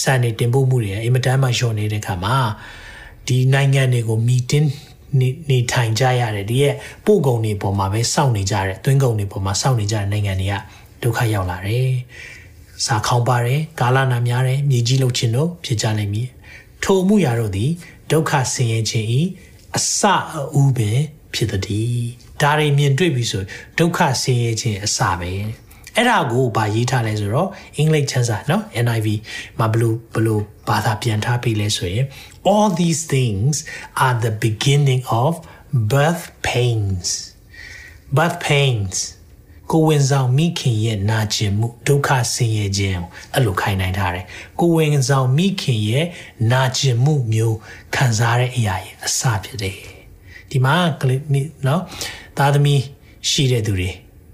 [0.02, 2.38] စံနေတင်ပို့မှုတွေအင်မတန်မှလျှော့နေတဲ့ခါမှာ
[3.28, 4.72] ဒီနိုင်ငံတွေကိုမီတင်း
[5.20, 6.76] နေနေထိုင်ကြရတယ်ဒီရဲ့
[7.06, 10.56] ပို့ကုန်တွေပေါ်မှာပဲစောင့်နေကြတယ်သွင်းကုန်တွေပေါ်မှာစောင့်နေကြတဲ့နိုင်ငံတွေက
[11.04, 11.92] ဒုက္ခရောက်လာတယ်
[12.86, 16.28] စာခေါင်းပါတယ်ကာလနာများတယ်မြေကြီးလှုပ်ခြင်းတို့ဖြစ်ကြလိမ့်မည်
[16.84, 17.72] ထိုမှုရာတို့သည်
[18.12, 19.22] ဒုက္ခဆင်းရဲခြင်းဤ
[19.78, 20.00] အစ
[20.54, 20.92] အဦးပဲ
[21.34, 22.02] ဖြစ်သည်
[22.42, 23.44] ဒါတွေမြင်တွေ့ပြီဆို
[23.78, 25.32] ဒုက္ခဆင်းရဲခြင်းအစပဲ
[25.98, 29.08] အဲ့ဒါကိုဗာရေးထားလဲဆိုတော့အင်္ဂလိပ်ချမ်းစာနော် NIV
[29.58, 32.06] မှာဘလို့ဘလို့ဘာသာပြန်ထားပြီလဲဆိုရင်
[32.52, 33.54] all these things
[34.06, 35.32] are the beginning of
[35.94, 37.08] birth pains
[38.18, 38.96] birth pains
[39.72, 43.00] ကိုဝင်ဆောင်မိခင်ရဲ့နာကျင်မှုဒုက္ခဆင်းရဲခြင်း
[43.34, 44.26] အဲ့လိုခိုင်းနိုင်ထားတယ်
[44.60, 46.06] ကိုဝင်ဆောင်မိခင်ရဲ့
[46.52, 47.58] နာကျင်မှုမျိုး
[47.96, 49.80] ခံစားတဲ့အရာရဲ့အစဖြစ်တယ်
[50.50, 51.22] ဒီမှာကလေး
[51.68, 51.82] နော်
[52.38, 52.82] သားသမီး
[53.30, 53.90] ရှိတဲ့သူတွေ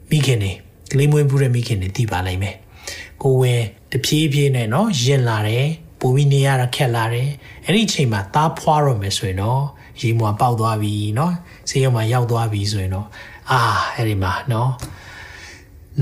[0.10, 0.54] မိခင်တွေ
[0.92, 2.56] ကလေးမွေးဘူးတဲ့မိခင်တွေသိပါလိမ့်မယ်
[3.22, 5.68] ကိုဝင်တဖြည်းဖြည်းနဲ့နော်ရင်လာတယ်
[6.00, 7.30] ပူပြီးနေရတာခက်လာတယ်
[7.66, 9.64] အဲ့ဒီအချိန်မှာသားဖွားတော့မယ်ဆိုရင်တော့
[10.02, 11.34] ရေမွာပေါက်သွားပြီနော်
[11.70, 13.08] ဆေးရုံမှာရောက်သွားပြီဆိုရင်တော့
[13.52, 13.60] အာ
[13.96, 14.72] အဲ့ဒီမှာနော်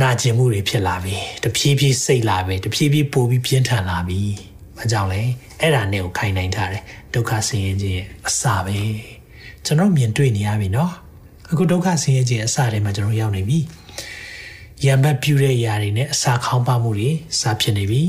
[0.01, 4.21] နာကျင်မှုတွေဖြစ်လာပြီတဖြည်းဖြည်းစိတ်လာပြီတဖြည်းဖြည်းပိုပြီးပြင်းထန်လာပြီ။
[4.77, 5.21] ဘာကြောင့်လဲ
[5.61, 8.79] အဲ့ဒါနဲ့ကိုခိုင်နိုင်ထားတယ်ဒုက္ခဆင်းရဲခြင်းရဲ့အစပဲ
[9.65, 10.91] ကျွန်တော်မြင်တွေ့နေရပြီနော်
[11.51, 13.59] အခုဒုက္ခဆင်းရဲခြင်းအစထဲမှာကျွန်တော်ရောက်နေပြီ
[14.85, 18.01] ရံဘက်ပြူတဲ့ຢာတွေနဲ့အစာခေါင်းပါမှုတွေစဖြစ်နေပြီ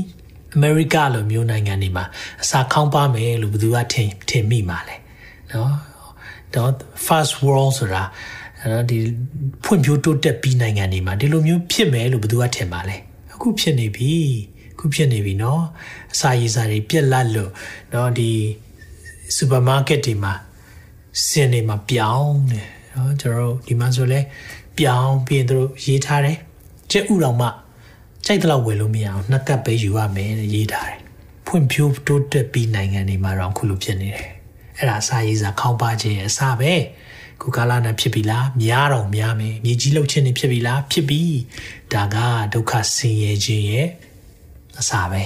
[0.55, 2.05] အမေရိကလိုမျိုးနိုင်ငံတွေမှာ
[2.43, 4.95] အစာခေါင်းပါမယ်လို့ဘယ်သူကထင်ထင်မိမှာလဲ
[5.51, 5.71] နော်
[6.53, 6.71] တော့
[7.05, 8.03] fast world ဆိုတာ
[8.71, 8.97] နော်ဒီ
[9.63, 12.97] ဖွံ့ဖြိုးတိုးတက်ပြီးနိုင်ငံတွေမှာဒီလိုမျိုးဖြစ်မယ်လို့ဘယ်သူကထင်ပါလဲ
[13.33, 14.11] အခုဖြစ်နေပြီ
[14.73, 15.63] အခုဖြစ်နေပြီနော်
[16.13, 17.51] အစာရေစာတွေပြက်လက်လို့
[17.93, 18.31] နော်ဒီ
[19.35, 20.33] စူပါမားကတ်တွေမှာ
[21.27, 24.19] စင်တွေမှာပြောင်းတယ်နော်ကျွန်တော်တို့ဒီမှာဆိုလဲ
[24.77, 26.37] ပြောင်းပြီးရင်တို့ရေးထားတယ်
[26.91, 27.47] ကျက်ဥတော်မှ
[28.25, 30.99] ကြိုက်တဲ့လောက်ဝယ်လို့မရအောင်နှစ်ကပ်ပဲယူရမယ်ရေးထားတယ်
[31.47, 34.29] ဖွံ့ဖြိုးတိုးတက်ပြီးနိုင်ငံတွေမှာတော့ခုလိုဖြစ်နေတယ်
[34.77, 36.73] အဲ့ဒါအစာရည်စာခေါင်းပါခြင်းရဲ့အစာပဲ
[37.41, 41.21] ခုကာလနဲ့ဖြစ်ပြီလားများတော့များမယ်မြေကြီးလှုပ်ခြင်းနေဖြစ်ပြီလားဖြစ်ပြီ
[41.93, 42.17] ဒါက
[42.53, 43.87] ဒုက္ခဆင်းရဲခြင်းရဲ့
[44.79, 45.23] အစာပဲ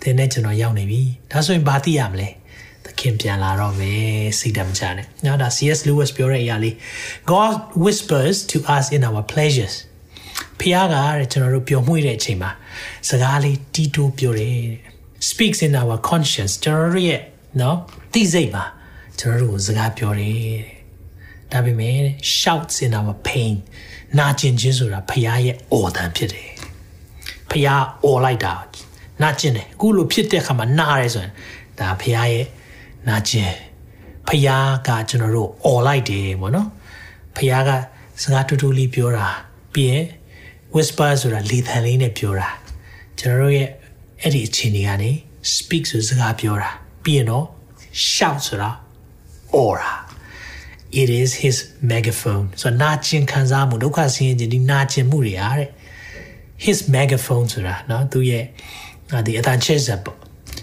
[0.00, 2.28] သင်နဲ့ကျွန်တော်ရောက်နေပြီဒါဆိုရင်ဘာသိရမလဲ
[2.84, 6.74] သခင်ပြန်လာတော့မယ်စိတ်တမချနဲ့နောက်ဒါ CS Lewis ပြောတဲ့အရာလေး
[7.30, 9.74] God whispers to us in our pleasures
[10.60, 12.50] ဖခင်ကတဲ့ကျွန်တော်တို့ပျော်မွေ့တဲ့အချိန်မှာ
[13.08, 14.58] စကားလေးတီးတိုးပြောတယ်
[15.28, 17.20] speaks in our conscience ကျွန်တော်တို့ရဲ့
[17.60, 17.76] နော်
[18.12, 18.64] သိစိတ်မှာ
[19.18, 20.60] ကျွန်တော်တို့ကိုစကားပြောတယ်
[21.52, 21.98] ဒါပေမဲ့
[22.38, 23.54] shouts in our pain
[24.18, 26.50] နာကျင်ခြင်းဆိုတာဖခင်ရဲ့အော်တန်ဖြစ်တယ်
[27.50, 28.54] ဖခင်အော်လိုက်တာ
[29.22, 31.32] နာကျင်တယ်အခုလိုဖြစ်တဲ့အခါမှာနားရဲဆိုရင်
[31.78, 32.44] ဒါဖခင်ရဲ့
[33.08, 33.52] နာကျင်
[34.28, 36.68] ဖခင်ကကျွန်တော်တို့အော်လိုက်တယ်ပေါ့နော်
[37.36, 37.70] ဖခင်က
[38.22, 39.28] စကားတူတူလေးပြောတာ
[39.74, 40.04] ပြီးရင်
[40.75, 42.49] whisper ဆိုတာလေသံလေးနဲ့ပြောတာ
[43.19, 43.69] ကျွန်တော်တို့ရဲ့
[44.21, 45.11] အဲ့ဒီအခြေအနေကနေ
[45.55, 46.69] speak ဆိုစကားပြောတာ
[47.03, 47.45] ပြီးရင်တော့
[48.13, 48.69] shout ဆိုတာ
[49.57, 49.93] aura
[51.01, 51.57] it is his
[51.91, 55.69] megaphone ဆိုတော့နာကျင်ခံစားမှုဒုက္ခဆင်းရဲခြင်းဒီနာကျင်မှုတွေအားတဲ့
[56.65, 58.43] his megaphone ဆိုတာเนาะသူရဲ့
[59.25, 60.17] ဒီအတန်ချက်ဆက်ပေါ့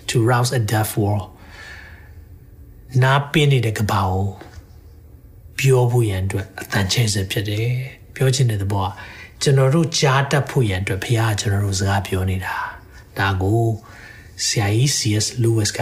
[0.08, 1.26] to rouse a deaf world
[3.02, 4.24] နာပင်းနေတဲ့ကဘာကို
[5.58, 7.68] ပြောဖို့ရန်အတွက်အတန်ချက်ဆက်ဖြစ်တယ်
[8.14, 8.88] ပြောချင်တဲ့သဘောက
[9.41, 12.55] ကျွန်တော်တို့ကြားတတ်ဖို့ရန်အတွက်ဖခင်ကကျွန်တော်တို့စကားပြောနေတာ
[13.17, 13.63] ဒါကို
[14.45, 15.79] ဆရာကြီး CS Lewis က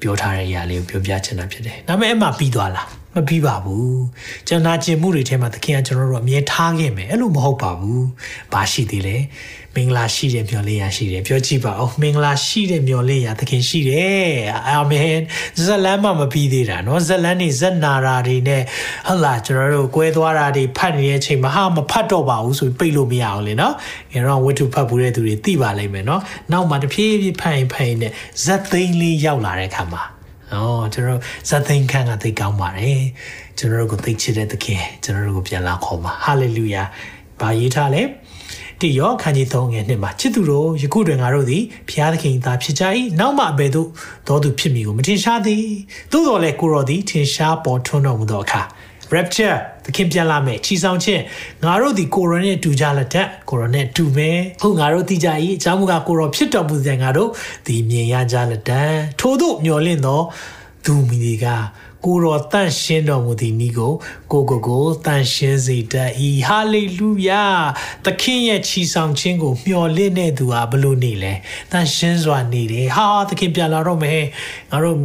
[0.00, 3.94] ပြောထားတဲ့အရာလေးကိုပြောပြချင်တာဖြစ်တယ်။ဒါပေမဲ့အမှပြီးသွားလားမပြီးပါဘူး။
[4.48, 8.02] ကျွန်တော်နာကျင်မှုတွေထဲမှာသခင်ကကျွန်တော်တို့အမြဲထားခဲ့မယ်အဲ့လိုမဟုတ်ပါဘူး။
[8.52, 9.16] ဘာရှိသေးလဲ။
[9.74, 14.28] မင်္ဂလာရှိတဲ့မျှော်လင့်ရရှိတယ်ပြောကြည့်ပါဦး။မင်္ဂလာရှိတဲ့မျှော်လင့်ရသခင်ရှိတယ်။
[14.68, 15.16] အာမင်။
[15.64, 18.62] ဇလန်းမှမပြီးသေးတာနော်။ဇလန်းနေဇက်နာရာတွေနဲ့
[19.08, 23.74] ဟုတ်လားကျွန်တော်တို့ကွဲသွားတာတွေဖတ်နေတဲ့အချိန်မှာဟာမဖတ်တော့ပါဘူးဆိုပြီးပိတ်လို့မရအောင်လေနော်။
[24.12, 28.12] ငယ်တော့ဝတ္ထုဖတ်ဘူးတဲ့သူတွေသိပါလိမ့်မယ်နော်။နောက်မှတဖြည်းဖြည်းဖတ်ရင်ဖတ်ရင်နဲ့
[28.44, 30.17] ဇက်သိန်းလေးရောက်လာတဲ့အခါမှာ
[30.52, 33.00] နော်ကျွန်တော်ဇတ်သိန်းခန့်ကသိကောင်းပါတယ်
[33.58, 36.82] ကျွန်တော်တို့ကိုသိချစ်တဲ့သခင်ကျွန်တော်တို့ကိုပြန်လာခေါ်ပါဟာလေလုယာ
[37.40, 38.02] ဘာရေးထားလဲ
[38.80, 42.84] တိယောခန်းကြီး3ငယ်နှစ်မှာချစ်သူတို့ယခုတွင်ငါတို့သည်ဖျားသခင်သားဖြစ်ကြ၏
[43.18, 43.88] နောက်မှအဘယ်သို့
[44.28, 45.64] သောသူဖြစ်မည်ကိုမထင်ရှားသည်
[46.12, 48.62] သို့တော်လည်းကိုရောသည်ထင်ရှားပေါ်ထွန်းတော်မူသောအခါ
[49.14, 51.22] rapture သခင်ပြန်လာမယ်ချီဆောင်ခြင်း
[51.64, 57.30] ငါတို့ဒီကိုရိုနဲ့တူကြလက်တဲ့ကိုရိုနဲ့တူမယ်ဟုတ်ငါတို့သိကြ၏အကြောင်းမူကားကိုရောဖြစ်တော်မူတဲ့ငါတို့
[57.66, 60.20] ဒီမြင်ရကြလက်တဲ့ထို့သို့မျော်လင့်သော
[60.84, 61.46] သူမိဒီက
[62.04, 63.92] ကိုတော်တန့်ရှင်းတော်မူသည်ဤကို
[64.32, 66.10] ကိုကိုကိုတန့်ရှင်းစေတတ်၏
[66.48, 67.44] ဟာလေလုယာ
[68.04, 71.32] သခင်ရဲ့ချီဆောင်ခြင်းကိုမျှော်လင့်တဲ့သူဟာဘလို့နေလဲ
[71.72, 74.24] တန့်ရှင်းစွာနေတယ်ဟာသခင်ပြန်လာတော့မယ်
[74.70, 74.98] ငါတို့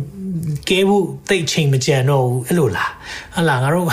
[0.70, 2.92] ကဲဖို့တိတ်ချိန်မကြံတော့ဘူးအဲ့လိုလား
[3.36, 3.88] ဟလာငါတို့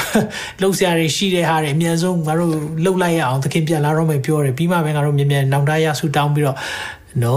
[0.61, 2.53] လှုပ်ရှားတွေရှိတဲ့ဟာတွေအများဆုံးငါတို့
[2.85, 6.57] လှုပ်လိုက်ရအောင်သခင်ပြန်လာတော့မယ်ပြောတယ်ပြီးမှပဲငါတို့မြင်မြန်နောင်တရဆူတောင်းပြီးတော့
[7.25, 7.37] no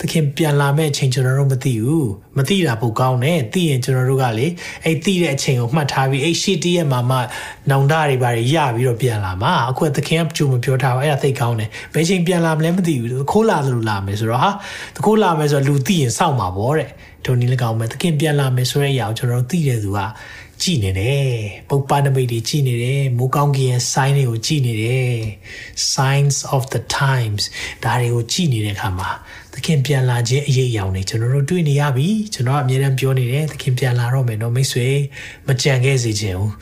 [0.00, 4.46] သခင်ပြန်လာမဲ့အချိန်ကျွန်တော်တို့မသိဘူးမသိတာပိုကောင်းတယ်သိရင်ကျွန်တော်တို့ကလေ
[4.84, 7.18] အဲ့သိတဲ့အချိန်ကိုမှတ်ထားပြီးအဲ့ရှေ့တည့်ရဲ့မှာမှ
[7.70, 14.50] နောင်တတွေဘာတွေရပြီးတော့ပြန်လာမှာအခုသခင်ကကြိုမပြောထားဘူးအဲ့ဒါသိကောင်းတယ်ဘယ်ချိန်ပြန်လာမလဲမသိဘူးခိုးလာသလိုလာမယ်ဆိုတော့ဟာ
[14.96, 16.88] တခိုးလာမယ်ဆိုတော့လူသိရင်စောင့်မှာပေါ့တဲ့
[17.26, 19.98] ဒုံနီလည်းကောင်းမယ်သခင်ပြန်လာမယ်ဆိုတဲ့အရာကိုကျွန်တော်တို့သိတဲ့သူက
[20.62, 21.28] ကြည်နေတယ်
[21.68, 25.14] ပုပ္ပနမိတ်တွေကြည်နေတယ်မိုးကောင်းကင်ရဲ့ sign တွေကိုကြည်နေတယ်
[25.94, 27.42] signs of the times
[27.84, 29.10] ဒါတွေကိုကြည်နေတဲ့အခါမှာ
[29.47, 34.88] သ ခင်ပြန်လာခြင်းအရေးအယောင်တွေကျွန်တော်တို့တွေ့နေရပြီကျွန်တော်အမြဲတမ်းပြောနေတယ်သခင်ပြန်လာတော့မယ်နော်မိတ်ဆွေ
[35.48, 36.52] မကြံခဲ့စေခြင်းဘူး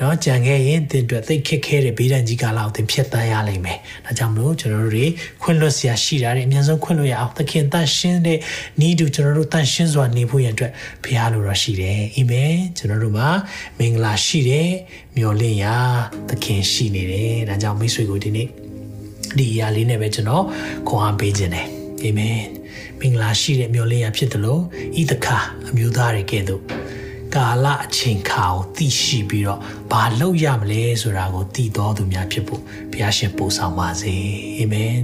[0.00, 5.06] နော်ကြံခဲ့ရင်သင်အတွက်သိခက်ခဲတဲ့ဘေးဒဏ်ကြီးကာလကိုသင်ဖြတ်သန်းရလိမ့်မယ်ဒါကြောင့်မလို့ကျွန်တော်တို့တွေ
[5.42, 8.38] ခွင့်လွှတ်စရာရှိတာတွေအများဆုံးခွင့်လွှတ်ရအောင်သခင်တန်ရှင်းတဲ့
[8.86, 10.72] ဤသူကျွန်တော်တို့တန်ရှင်းစွာနေဖို့ရန်အတွက်
[11.04, 13.28] ဘုရားလိုတော့ရှိတယ်အာမင်ကျွန်တော်တို့မှာ
[13.78, 14.70] မင်္ဂလာရှိတယ်
[15.16, 15.76] မျှော်လင့်ရာ
[16.28, 18.48] သခင်ရှိနေတယ်ဒါကြောင့်မိတ်ဆွေကိုဒီနေ့
[19.38, 20.44] ဒီအရာလေးနဲ့ပဲကျွန်တော်
[20.88, 22.40] ခွန်အားပေးခြင်းတယ် အာမင်
[23.00, 24.62] မင်္ဂလာရှိတဲ့မျှော်လင့်ရာဖြစ်တယ်လို့
[25.00, 25.38] ဤတခါ
[25.68, 26.62] အမျိုးသားတွေကဲ့သို့
[27.34, 29.60] ကာလအချိန်ခါကိုသိရှိပြီးတော့
[29.92, 34.14] ဘာလုပ်ရမလဲဆိုတာကိုသိတော်သူများဖြစ်ဖို့ဘုရားရှင်ပို့ဆောင်ပါစေ
[34.58, 34.96] အာမင်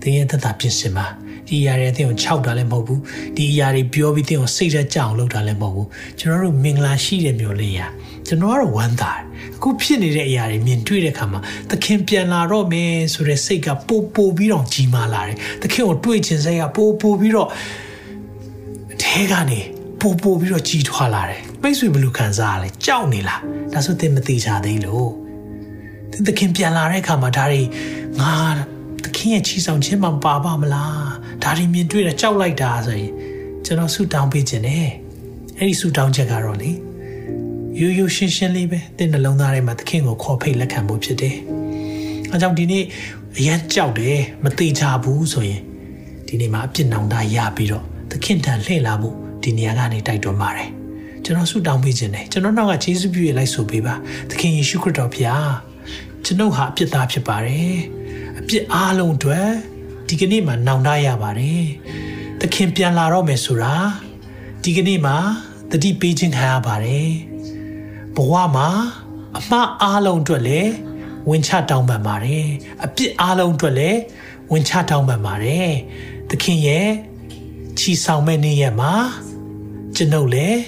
[0.00, 1.06] သင်ရဲ့သက်တာပြင်ဆင်ပါ
[1.48, 3.00] ဒီအရာတွေအသင်ကိုခြောက်တာလည်းမဟုတ်ဘူး
[3.36, 5.88] ဒီအရာတွေပြောပြီးသင်ကိုစိတ်ထဲကြောက်အောင်လုပ်တာလည်းမဟုတ်ဘူး
[6.18, 7.86] ကျွန်တော်တို့မင်္ဂလာရှိတဲ့မျိုးလေးရာ
[8.28, 9.22] ကျွန်တော်ကတော့ဝမ်းသာတယ်
[9.56, 17.48] အခုဖြစ်နေတဲ့အရာတွေမြင်တွေ့တဲ့အခါမှာသခင်ပြန်လာတော့မယ်ဆိုတဲ့စိတ်ကပိုပိုပြီးတော့ကြီးမားလာတယ်သခင်ကိုတွေ့ခြင်းစိတ်ကပိုပိုပြီးတော့
[18.94, 19.60] အထဲကနေ
[20.00, 23.40] ပိုပိုပြီးတော့ကြီးထွားလာတယ်မိတ်ဆွေဘယ်လိုခံစားရလဲကြောက်နေလား
[23.72, 25.10] ဒါဆိုသင်မသိချသေးလို့
[26.26, 27.62] သခင်ပြန်လာတဲ့အခါမှာဒါတွေ
[28.20, 28.32] ငါ
[29.04, 31.10] သခင်ရဲ့ချီဆောင်ခြင်းမှပါပါမလား
[31.42, 33.12] ဒါတွေမြင်တွေ့တာကြောက်လိုက်တာဆိုရင်
[33.64, 34.88] ကျွန်တော်ဆူတောင်းပေးခြင်းနဲ့
[35.58, 36.85] အဲ့ဒီဆူတောင်းချက်ကတော့လေ
[37.80, 41.36] ရိုးရိုးရှင်းရှင်းလေးပဲတဲ့နှလုံးသားထဲမှာသခင်ကိုခေါ်ဖိတ်လက်ခံဖို့ဖြစ်တယ်။
[42.32, 42.84] အဲကြောင့်ဒီနေ့
[43.38, 45.62] အရန်ကြောက်တယ်မသိချဘူးဆိုရင်
[46.28, 50.70] ဒီနေ့မှာအပြစ်နောင်တရပြီးတော့သခင်တန်လှည့်လာဖို့ဒီနေရာကနေတိုက်တွန်းပါတယ်။
[51.24, 53.94] ကျွန်တော်ဆူတောင်းပေးခြင်းနဲ့ကျွန်တော်နောက်ကယေရှုပြည့်လိုက်ဆိုပေးပါ
[54.30, 55.50] သခင်ယေရှုခရစ်တော်ဖျား
[56.24, 57.74] ကျွန်ုပ်ဟာအပြစ်သားဖြစ်ပါတယ်။
[58.38, 59.48] အပြစ်အားလုံးအတွက်
[60.08, 61.64] ဒီကနေ့မှာနောင်တရပါတယ်။
[62.40, 63.74] သခင်ပြန်လာတော့မယ်ဆိုတာ
[64.62, 65.16] ဒီကနေ့မှာ
[65.70, 67.10] တတိပေးခြင်းခံရပါတယ်။
[68.16, 68.68] ဘဝမှာ
[69.38, 70.72] အမှားအားလုံးအတွက်လည်း
[71.28, 72.46] ဝင်ချတောင်းပန်ပါတယ်
[72.84, 74.00] အပြစ်အားလုံးအတွက်လည်း
[74.52, 75.70] ဝင်ချတောင်းပန်ပါတယ်
[76.30, 76.88] သခင်ရဲ့
[77.78, 78.94] ချီဆောင်မဲ့နေ့ရက်မှာ
[79.96, 80.60] ကျွန်ုပ်လည်း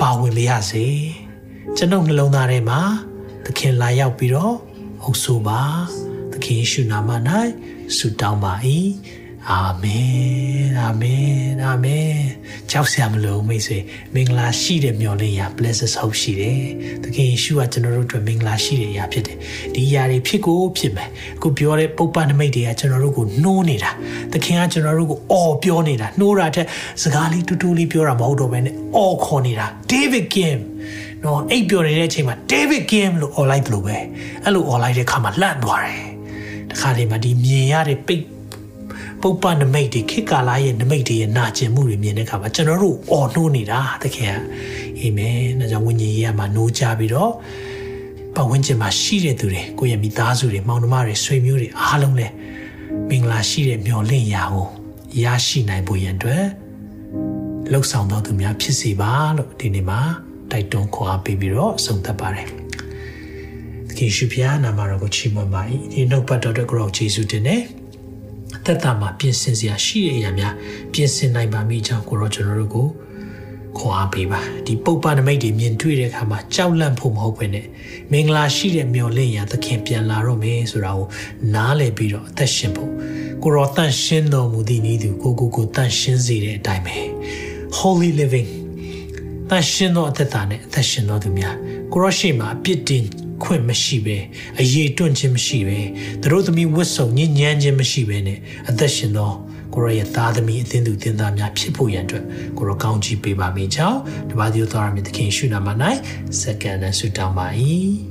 [0.00, 0.86] ပါဝင်ပါရစေ
[1.76, 2.80] ကျွန်ုပ်နှလုံးသားထဲမှာ
[3.44, 4.56] သခင်လာရောက်ပြီးတော့
[5.02, 5.62] အုပ်ဆိုပါ
[6.32, 7.10] သခင်ယေရှုနာမ၌
[7.96, 8.52] ဆုတောင်းပါ၏
[9.48, 12.18] အာမင်အာမင်အာမင်
[12.70, 13.78] ကြောက်စရာမလိုမိတ်ဆွေ
[14.14, 16.62] မင်္ဂလာရှိတဲ့မျှော်လင့်ရာ blessed hope ရှိတယ်။
[17.02, 19.36] သခင်ယေရှုကကျွန်တော်တို့အတွက်မင်္ဂလာရှိတဲ့အရာဖြစ်တယ်။
[19.74, 23.90] ဒီအရာတွေဖြစ်ကိုဖြစ်မယ်။အခုပြောတဲ့ပုပ္ပနမိတ်တွေကကျွန်တော်တို့ကိုနှိုးနေတာ။
[24.32, 26.66] သခင်ကကျွန်တော်တို့ကိုအော်ပြောနေတာ။နှိုးတာတဲ့
[27.02, 30.58] စကားလေးတူတူလေးပြောတာမဟုတ်တော့ဘဲနဲ့အော်ခေါ်နေတာ။ David Kim
[31.24, 33.96] နော်အိပ်ပျော်နေတဲ့အချိန်မှာ David Kim လို့အော်လိုက်တယ်လို့ပဲ။
[34.44, 36.02] အဲ့လိုအော်လိုက်တဲ့အခါမှာလန့်သွားတယ်။
[36.70, 38.24] တခါတည်းမှာဒီမြင်ရတဲ့ပိတ်
[39.22, 44.30] ပုပ္ပနမိတ်တွေခေတ်ကာလရဲ့နမိတ်တွေရဲ့နာကျင်မှုတွေမြင်တဲ့အခါမှာကျွန်တော်တို့အော်နှိုးနေတာတခင်
[44.98, 47.32] အာမင်။ဒါကြောင့်ဝိညာဉ်ရေးကမှနှိုးကြပြီးတော့
[48.34, 52.34] ပတ်ဝန်းကျင်မှာရှိတဲ့သူတွေကိုယ့်ရဲ့မိသားစုတွေမောင်နှမတွေဆွေမျိုးတွေအားလုံးလည်း
[53.08, 54.66] မင်္ဂလာရှိတဲ့မျှော်လင့်ရာကို
[55.22, 56.44] ရရှိနိုင်ဖို့ရန်အတွက်
[57.72, 60.00] လှုပ်ဆောင်တော်သူများဖြစ်စေပါလို့ဒီနေ့မှာ
[60.50, 62.48] တိုက်တွန်းခေါ်အားပေးပြီးတော့ဆုံးသက်ပါတယ်။
[63.88, 65.62] သခင်ရှုဖျားနာမတော်ကိုချီးမွမ်းပါ၏
[65.92, 67.79] ဒီနှုတ်ပတ်တော်အတွက်ကိုရောယေရှုတင်နေအ
[68.64, 70.54] သက်တာမှာပြင်ဆင်စရာရှိတဲ့အရာများ
[70.92, 72.88] ပြင်ဆင်နိုင်ပါမိကြောင်းကိုရောကျွန်တော်တို့ကို
[73.78, 77.66] ခေါ်အားပေးပါဒီပုပ္ပနမိတ်တွေမြင်တွေ့တဲ့အခါမှာကြောက်လန့်ဖို့မဟုတ်ဘဲနဲ့
[78.12, 81.06] မင်္ဂလာရှိတဲ့မျှော်လင့်ရာသခင်ပြန်လာတော့မယ်ဆိုတာကို
[81.54, 82.92] နားလည်ပြီးတော့အသက်ရှင်ဖို့
[83.42, 86.96] ကိုရောတန့်ရှင်းတော်မူသည့်နည်းသူကိုကိုကိုတန့်ရှင်းစေတဲ့အတိုင်းပဲ
[87.78, 88.48] holy living
[89.50, 91.56] တန့်ရှင်းသောအသက်တာနဲ့အသက်ရှင်တော်သူများ
[91.92, 93.04] ကိုရောရှိမှာအပြစ်တင်
[93.42, 94.16] ခွင့်မရှိပဲ
[94.60, 95.78] အရေးတွန့်ခြင်းမရှိပဲ
[96.22, 98.38] သူတို့သမီးဝတ်စုံညဉ့်ညမ်းခြင်းမရှိပဲနဲ့
[98.70, 99.32] အသက်ရှင်သော
[99.74, 102.24] ကိုရောရဲ့သားသမီးအသင်းသူအသင်းသားများဖြစ်ဖို့ရန်အတွက်
[102.58, 103.98] ကိုရောကောင်းချီးပေးပါမိကြောင်း
[104.30, 105.68] တပါးဒီတော်ရမည်သခင်ရှုနာမ၌
[106.40, 107.46] စက္ကန့်နဲ့ဆုတောင်းပါ၏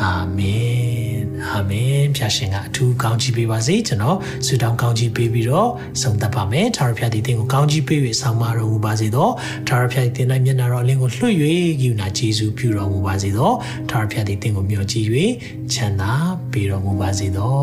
[0.00, 5.70] အာမင်အာမင်ဖျာရှင်ကအထူးကောင်းချီးပေးပါစေကျွန်တော်ဆုတောင်းကောင်းချီးပေးပြီးတော့
[6.02, 9.28] ဆုံးသက်ပါမယ်ထာဝရဘုရားဒီသင်ကိုကောင်းချီးပေး၍ဆောင်မတော်မူပါစေသော
[9.68, 11.34] ထာဝရဘုရားဒီသင်၌မျက်နာတော်အလင်းကိုလွှတ်၍
[11.80, 13.52] ဂိူနာဂျေဇုပြုတော်မူပါစေသော
[13.90, 15.06] ထာဝရဘုရားဒီသင်ကိုမျှော်ကြည့်၍
[15.72, 16.12] ချမ်းသာ
[16.52, 17.58] ပေးတော်မူပါစေသော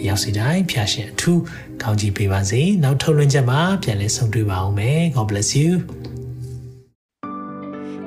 [0.00, 1.40] အရောက်စီတိုင်းဖျာရှင်အထူး
[1.82, 5.70] ကောင်းချီးပေးပါစေနောက်ထုတ်လွှင့်ချက်မှာပြန်လည်ဆုံတွေ့ပါအောင်မယ် God bless you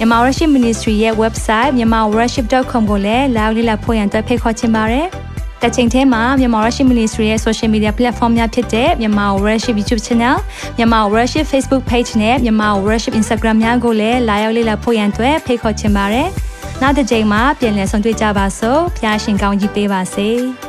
[0.00, 5.06] မြန်မာ Worship Ministry ရဲ့ website myanmarworship.com ကိုလည်းလာရောက်လေ့လာဖို့ရန်တွဲဖိတ်ခေါ်ချင်ပါတယ်။
[5.62, 10.36] တချိန်ထဲမှာမြန်မာ Worship Ministry ရဲ့ social media platform များဖြစ်တဲ့မြန်မာ Worship YouTube Channel,
[10.76, 16.28] မြန်မာ Worship Facebook Page နဲ့မြန်မာ Worship Instagram များကိုလည်းလာရောက်လေ့လာဖို့ရန်တွဲဖိတ်ခေါ်ချင်ပါတယ်။
[16.82, 20.30] နောက်တစ်ချိန်မှာပြန်လည်ဆုံတွေ့ကြပါစို့။ဖျားရှင်ကောင်းကြီးပေးပါစေ။